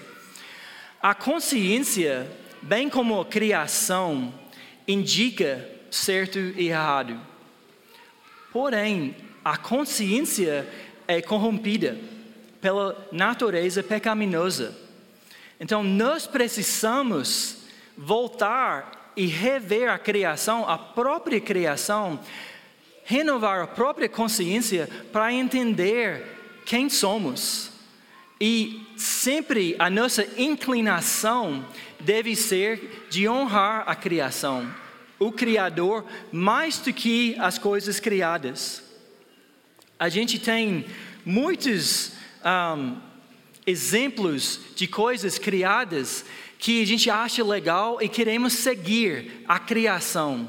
[1.02, 2.30] A consciência,
[2.62, 4.32] bem como a criação,
[4.86, 7.20] indica certo e errado.
[8.52, 10.68] Porém, a consciência
[11.06, 11.98] é corrompida
[12.60, 14.76] pela natureza pecaminosa.
[15.58, 17.64] Então nós precisamos
[17.96, 22.20] voltar e rever a criação, a própria criação,
[23.04, 27.72] renovar a própria consciência para entender quem somos.
[28.40, 31.66] E sempre a nossa inclinação
[32.00, 34.72] deve ser de honrar a criação,
[35.18, 38.82] o Criador, mais do que as coisas criadas.
[39.98, 40.84] A gente tem
[41.24, 42.12] muitos
[42.44, 42.96] um,
[43.66, 46.24] exemplos de coisas criadas
[46.58, 50.46] que a gente acha legal e queremos seguir a criação,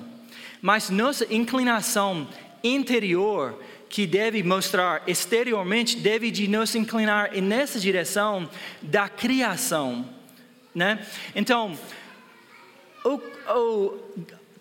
[0.62, 2.28] mas nossa inclinação
[2.62, 3.58] interior
[3.92, 8.50] que deve mostrar exteriormente deve de nos inclinar nessa direção
[8.82, 10.10] da criação,
[10.74, 11.06] né?
[11.36, 11.78] Então,
[13.04, 13.20] o,
[13.54, 14.00] o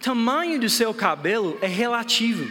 [0.01, 2.51] tamanho do seu cabelo é relativo.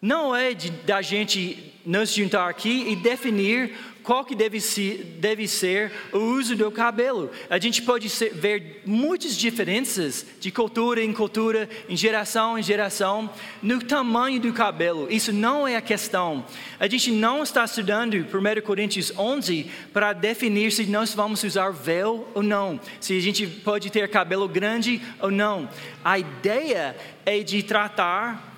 [0.00, 3.74] Não é de, da gente nos juntar aqui e definir
[4.06, 7.28] qual que deve ser, deve ser o uso do cabelo.
[7.50, 13.28] A gente pode ser, ver muitas diferenças de cultura em cultura, em geração em geração,
[13.60, 15.08] no tamanho do cabelo.
[15.10, 16.46] Isso não é a questão.
[16.78, 22.28] A gente não está estudando 1 Coríntios 11 para definir se nós vamos usar véu
[22.32, 25.68] ou não, se a gente pode ter cabelo grande ou não.
[26.04, 28.54] A ideia é de tratar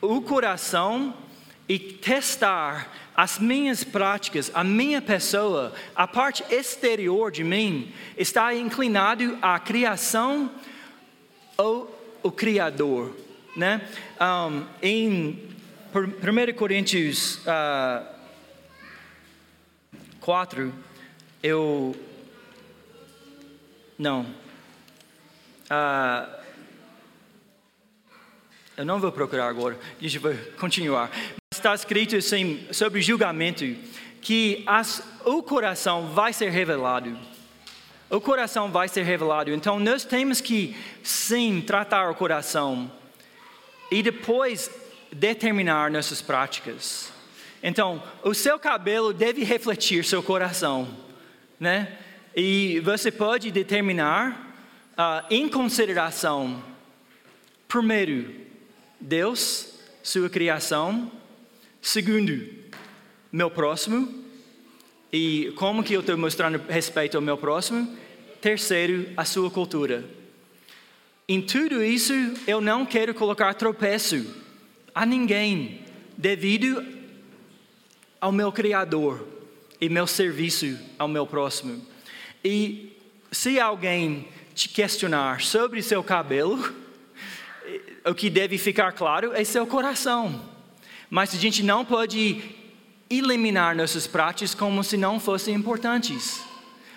[0.00, 1.12] o coração
[1.68, 9.38] e testar as minhas práticas, a minha pessoa, a parte exterior de mim, está inclinado
[9.42, 10.50] à criação
[11.56, 13.14] ou o Criador,
[13.56, 13.86] né?
[14.20, 15.48] Um, em
[15.94, 18.06] 1 Coríntios uh,
[20.20, 20.72] 4,
[21.42, 21.94] eu
[23.98, 24.22] não,
[25.70, 26.42] uh,
[28.76, 31.10] eu não vou procurar agora, deixa eu continuar
[31.56, 33.64] está escrito assim sobre julgamento
[34.20, 37.16] que as, o coração vai ser revelado.
[38.08, 39.52] O coração vai ser revelado.
[39.52, 42.90] Então nós temos que sim tratar o coração
[43.90, 44.70] e depois
[45.12, 47.12] determinar nossas práticas.
[47.62, 50.88] Então, o seu cabelo deve refletir seu coração,
[51.60, 51.96] né?
[52.34, 54.56] E você pode determinar
[54.94, 56.60] uh, em consideração,
[57.68, 58.34] primeiro,
[58.98, 61.12] Deus, sua criação,
[61.84, 62.48] Segundo,
[63.32, 64.22] meu próximo.
[65.12, 67.98] E como que eu estou mostrando respeito ao meu próximo?
[68.40, 70.04] Terceiro, a sua cultura.
[71.28, 72.12] Em tudo isso,
[72.46, 74.24] eu não quero colocar tropeço
[74.94, 75.80] a ninguém,
[76.16, 76.86] devido
[78.20, 79.26] ao meu Criador
[79.80, 81.84] e meu serviço ao meu próximo.
[82.44, 82.96] E
[83.32, 86.72] se alguém te questionar sobre seu cabelo,
[88.04, 90.51] o que deve ficar claro é seu coração.
[91.14, 92.42] Mas a gente não pode
[93.10, 96.42] eliminar nossas práticas como se não fossem importantes.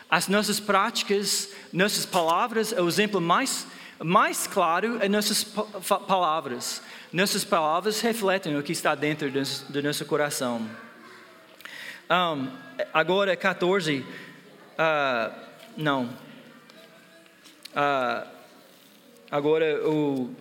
[0.10, 3.68] As nossas práticas, nossas palavras, o exemplo mais,
[4.00, 5.44] mais claro é nossas
[6.08, 6.82] palavras.
[7.12, 10.66] Nossas palavras refletem o que está dentro do, do nosso coração.
[12.10, 12.48] Um,
[12.94, 13.98] agora, 14.
[13.98, 14.06] Uh,
[14.78, 15.32] ah,
[15.76, 16.06] não.
[17.76, 18.28] Uh,
[19.30, 20.34] agora, o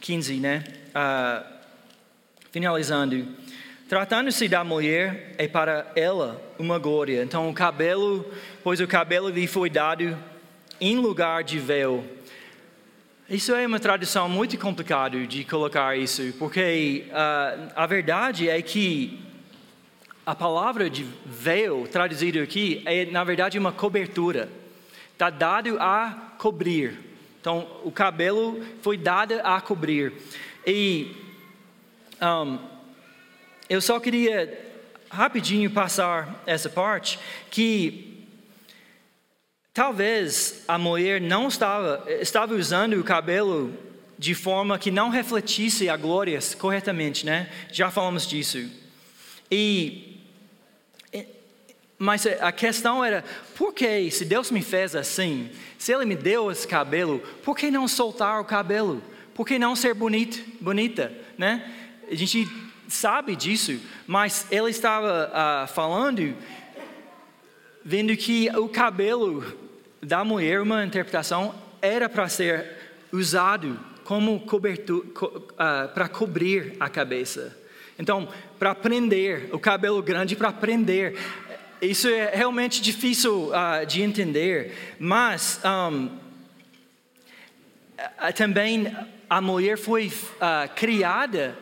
[0.00, 0.64] 15, né?
[0.88, 1.53] Uh,
[2.54, 3.26] Finalizando,
[3.88, 7.20] tratando-se da mulher, é para ela uma glória.
[7.24, 8.24] Então, o cabelo,
[8.62, 10.16] pois o cabelo lhe foi dado
[10.80, 12.04] em lugar de véu.
[13.28, 19.18] Isso é uma tradução muito complicada de colocar isso, porque uh, a verdade é que
[20.24, 24.48] a palavra de véu, traduzido aqui, é na verdade uma cobertura.
[25.12, 27.00] Está dado a cobrir.
[27.40, 30.12] Então, o cabelo foi dado a cobrir.
[30.64, 31.23] E
[32.20, 32.58] um,
[33.68, 34.72] eu só queria
[35.10, 37.18] rapidinho passar essa parte
[37.50, 38.26] que
[39.72, 43.72] talvez a mulher não estava estava usando o cabelo
[44.18, 47.50] de forma que não refletisse a glória corretamente, né?
[47.72, 48.70] Já falamos disso.
[49.50, 50.14] E
[51.96, 53.24] mas a questão era,
[53.56, 57.70] por que, se Deus me fez assim, se Ele me deu esse cabelo, por que
[57.70, 59.02] não soltar o cabelo?
[59.32, 61.83] Por que não ser bonito, bonita, né?
[62.10, 62.48] A gente
[62.88, 66.34] sabe disso, mas ele estava uh, falando,
[67.84, 69.44] vendo que o cabelo
[70.02, 72.76] da mulher, uma interpretação, era para ser
[73.12, 77.56] usado como cobertura, co, uh, para cobrir a cabeça.
[77.98, 78.28] Então,
[78.58, 81.16] para prender, o cabelo grande para prender.
[81.80, 86.08] Isso é realmente difícil uh, de entender, mas um,
[88.36, 88.94] também
[89.28, 90.12] a mulher foi
[90.74, 91.56] criada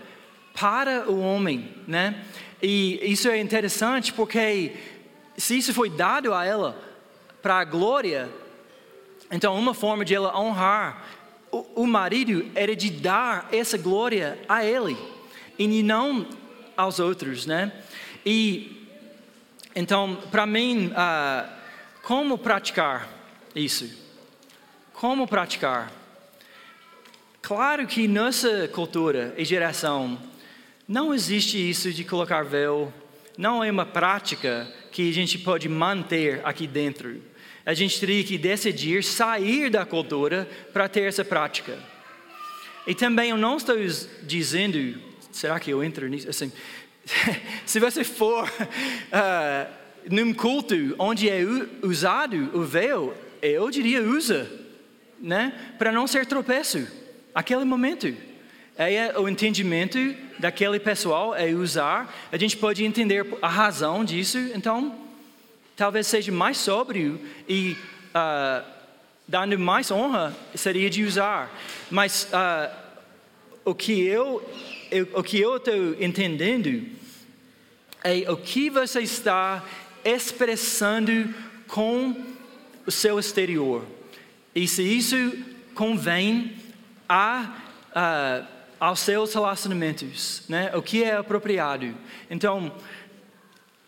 [0.54, 2.24] para o homem, né?
[2.62, 4.72] E isso é interessante porque
[5.36, 6.80] se isso foi dado a ela
[7.40, 8.30] para a glória,
[9.30, 11.04] então uma forma de ela honrar
[11.50, 14.96] o, o marido era de dar essa glória a ele
[15.58, 16.26] e não
[16.76, 17.72] aos outros, né?
[18.24, 18.78] E
[19.74, 21.48] então, para mim, uh,
[22.02, 23.08] como praticar
[23.54, 23.90] isso?
[24.92, 25.90] Como praticar?
[27.40, 30.18] Claro que nossa cultura e geração
[30.86, 32.92] não existe isso de colocar véu,
[33.36, 37.22] não é uma prática que a gente pode manter aqui dentro.
[37.64, 41.78] A gente teria que decidir sair da cultura para ter essa prática.
[42.86, 43.76] E também eu não estou
[44.22, 46.28] dizendo, será que eu entro nisso?
[46.28, 46.52] Assim,
[47.64, 49.72] se você for uh,
[50.10, 51.42] num culto onde é
[51.82, 54.50] usado o véu, eu diria usa,
[55.20, 55.74] né?
[55.78, 56.86] Para não ser tropeço,
[57.34, 58.31] aquele momento.
[58.76, 59.98] É o entendimento
[60.38, 62.12] daquele pessoal é usar.
[62.32, 64.38] A gente pode entender a razão disso.
[64.54, 64.98] Então,
[65.76, 67.76] talvez seja mais sóbrio e
[68.14, 68.64] uh,
[69.28, 71.54] dando mais honra seria de usar.
[71.90, 72.74] Mas uh,
[73.64, 74.42] o que eu,
[74.90, 76.86] eu o que eu estou entendendo
[78.02, 79.62] é o que você está
[80.02, 81.32] expressando
[81.68, 82.16] com
[82.86, 83.84] o seu exterior.
[84.54, 85.16] E se isso
[85.74, 86.56] convém
[87.08, 87.54] a,
[87.94, 88.42] a
[88.82, 90.74] aos seus relacionamentos, né?
[90.74, 91.94] O que é apropriado.
[92.28, 92.74] Então,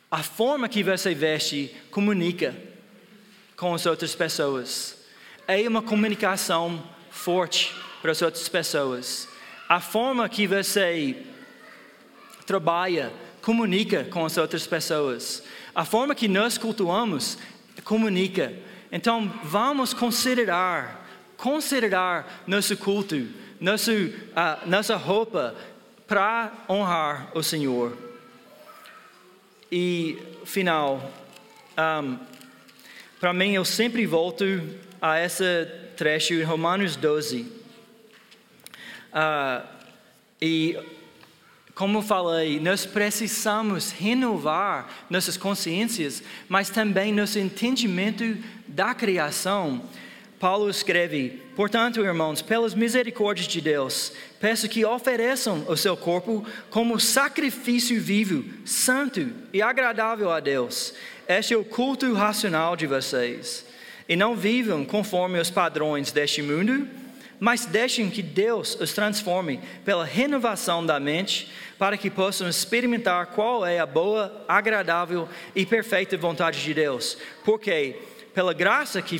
[0.08, 2.54] a forma que você veste comunica
[3.56, 4.96] com as outras pessoas.
[5.48, 6.80] É uma comunicação
[7.10, 9.26] forte para as outras pessoas.
[9.68, 11.16] A forma que você
[12.46, 15.42] trabalha comunica com as outras pessoas.
[15.74, 17.36] A forma que nós cultuamos
[17.82, 18.52] comunica.
[18.92, 21.04] Então, vamos considerar,
[21.36, 25.54] considerar nosso culto, nosso, uh, nossa roupa
[26.06, 27.96] para honrar o Senhor.
[29.70, 31.10] E final,
[31.78, 32.18] um,
[33.18, 34.44] para mim eu sempre volto
[35.00, 37.40] a esse trecho em Romanos 12.
[37.40, 37.50] Uh,
[39.12, 39.64] ah,
[40.40, 40.78] e
[41.74, 48.36] como falei, nós precisamos renovar nossas consciências, mas também nosso entendimento
[48.68, 49.82] da criação.
[50.44, 57.00] Paulo escreve: Portanto, irmãos, pelas misericórdias de Deus, peço que ofereçam o seu corpo como
[57.00, 60.92] sacrifício vivo, santo e agradável a Deus.
[61.26, 63.64] Este é o culto racional de vocês.
[64.06, 66.86] E não vivam conforme os padrões deste mundo,
[67.40, 73.64] mas deixem que Deus os transforme pela renovação da mente, para que possam experimentar qual
[73.64, 75.26] é a boa, agradável
[75.56, 77.16] e perfeita vontade de Deus.
[77.46, 77.96] Porque,
[78.34, 79.18] pela graça que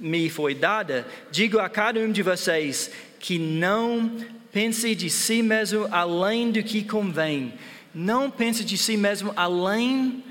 [0.00, 4.16] me foi dada, digo a cada um de vocês que não
[4.50, 7.52] pense de si mesmo além do que convém.
[7.94, 10.24] Não pense de si mesmo além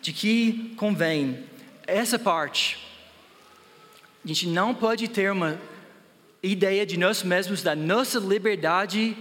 [0.00, 1.44] de que convém.
[1.86, 2.78] Essa parte,
[4.24, 5.60] a gente não pode ter uma
[6.42, 9.16] ideia de nós mesmos, da nossa liberdade,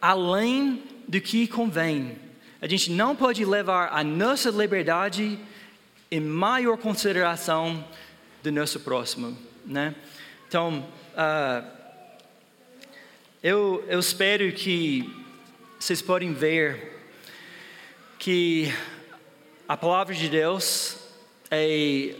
[0.00, 2.16] além do que convém.
[2.60, 5.38] A gente não pode levar a nossa liberdade
[6.10, 7.84] em maior consideração
[8.42, 9.94] do nosso próximo, né?
[10.48, 11.66] Então, uh,
[13.42, 15.08] eu, eu espero que
[15.78, 17.00] vocês podem ver
[18.18, 18.72] que
[19.68, 20.96] a palavra de Deus
[21.50, 22.14] é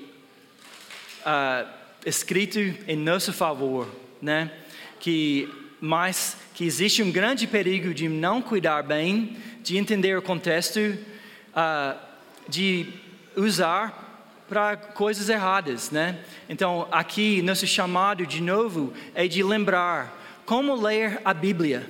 [1.20, 1.68] uh,
[2.04, 3.88] escrito em nosso favor,
[4.20, 4.50] né?
[4.98, 5.48] Que
[5.80, 11.98] mas que existe um grande perigo de não cuidar bem, de entender o contexto, uh,
[12.46, 12.86] de
[13.34, 14.09] usar
[14.51, 16.18] para coisas erradas, né?
[16.48, 21.88] Então, aqui, nosso chamado de novo é de lembrar como ler a Bíblia.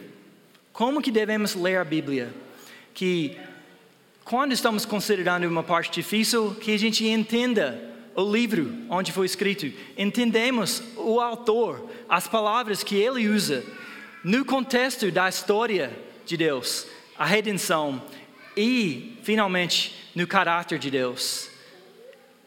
[0.70, 2.34] Como que devemos ler a Bíblia?
[2.92, 3.38] Que
[4.26, 7.82] quando estamos considerando uma parte difícil, que a gente entenda
[8.14, 13.64] o livro onde foi escrito, entendemos o autor, as palavras que ele usa
[14.22, 15.90] no contexto da história
[16.26, 16.86] de Deus,
[17.18, 18.02] a redenção
[18.54, 21.49] e, finalmente, no caráter de Deus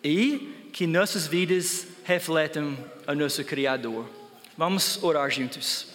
[0.03, 2.77] e que nossas vidas refletam
[3.07, 4.09] o nosso Criador.
[4.57, 5.87] Vamos orar juntos.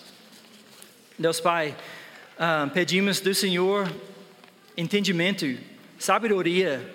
[1.18, 1.76] Deus Pai,
[2.38, 3.92] uh, pedimos do Senhor
[4.76, 5.58] entendimento,
[5.98, 6.94] sabedoria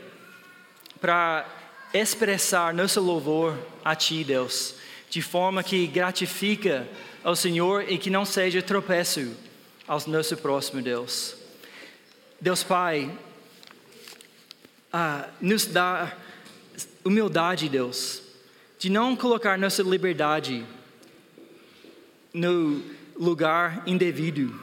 [1.02, 1.46] para
[1.94, 4.76] expressar nosso louvor a Ti, Deus,
[5.10, 6.88] de forma que gratifica
[7.24, 9.36] ao Senhor e que não seja tropeço
[9.86, 11.36] ao nosso próximo Deus.
[12.40, 13.12] Deus Pai,
[14.94, 16.18] uh, nos dá
[17.04, 18.22] humildade, Deus,
[18.80, 20.66] de não colocar nossa liberdade
[22.34, 22.82] no
[23.16, 24.60] lugar indevido,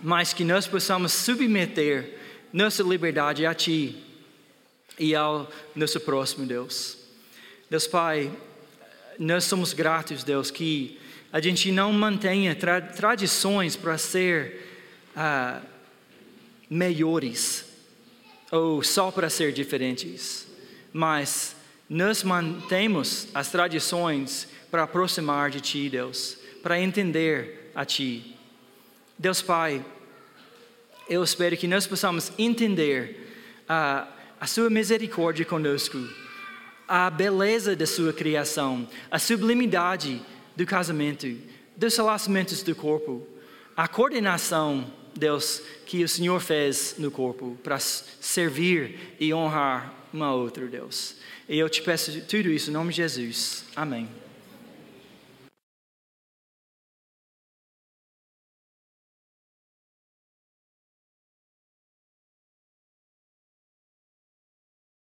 [0.00, 2.18] mas que nós possamos submeter
[2.52, 4.02] nossa liberdade a Ti
[4.98, 6.98] e ao nosso próximo, Deus.
[7.68, 8.30] Deus Pai,
[9.18, 10.98] nós somos gratos, Deus, que
[11.32, 14.68] a gente não mantenha tra tradições para ser
[15.16, 15.64] uh,
[16.70, 17.64] melhores
[18.52, 20.46] ou só para ser diferentes,
[20.94, 21.56] mas
[21.90, 28.36] nós mantemos as tradições para aproximar de Ti, Deus, para entender a Ti.
[29.18, 29.84] Deus Pai,
[31.08, 33.34] eu espero que nós possamos entender
[33.68, 34.06] a,
[34.40, 35.98] a Sua misericórdia conosco,
[36.86, 40.22] a beleza da Sua criação, a sublimidade
[40.54, 41.26] do casamento,
[41.76, 43.26] dos relacionamentos do corpo,
[43.76, 50.66] a coordenação, Deus, que o Senhor fez no corpo para servir e honrar uma outra,
[50.66, 51.16] Deus.
[51.48, 53.64] E eu te peço tudo isso em nome de Jesus.
[53.74, 54.08] Amém.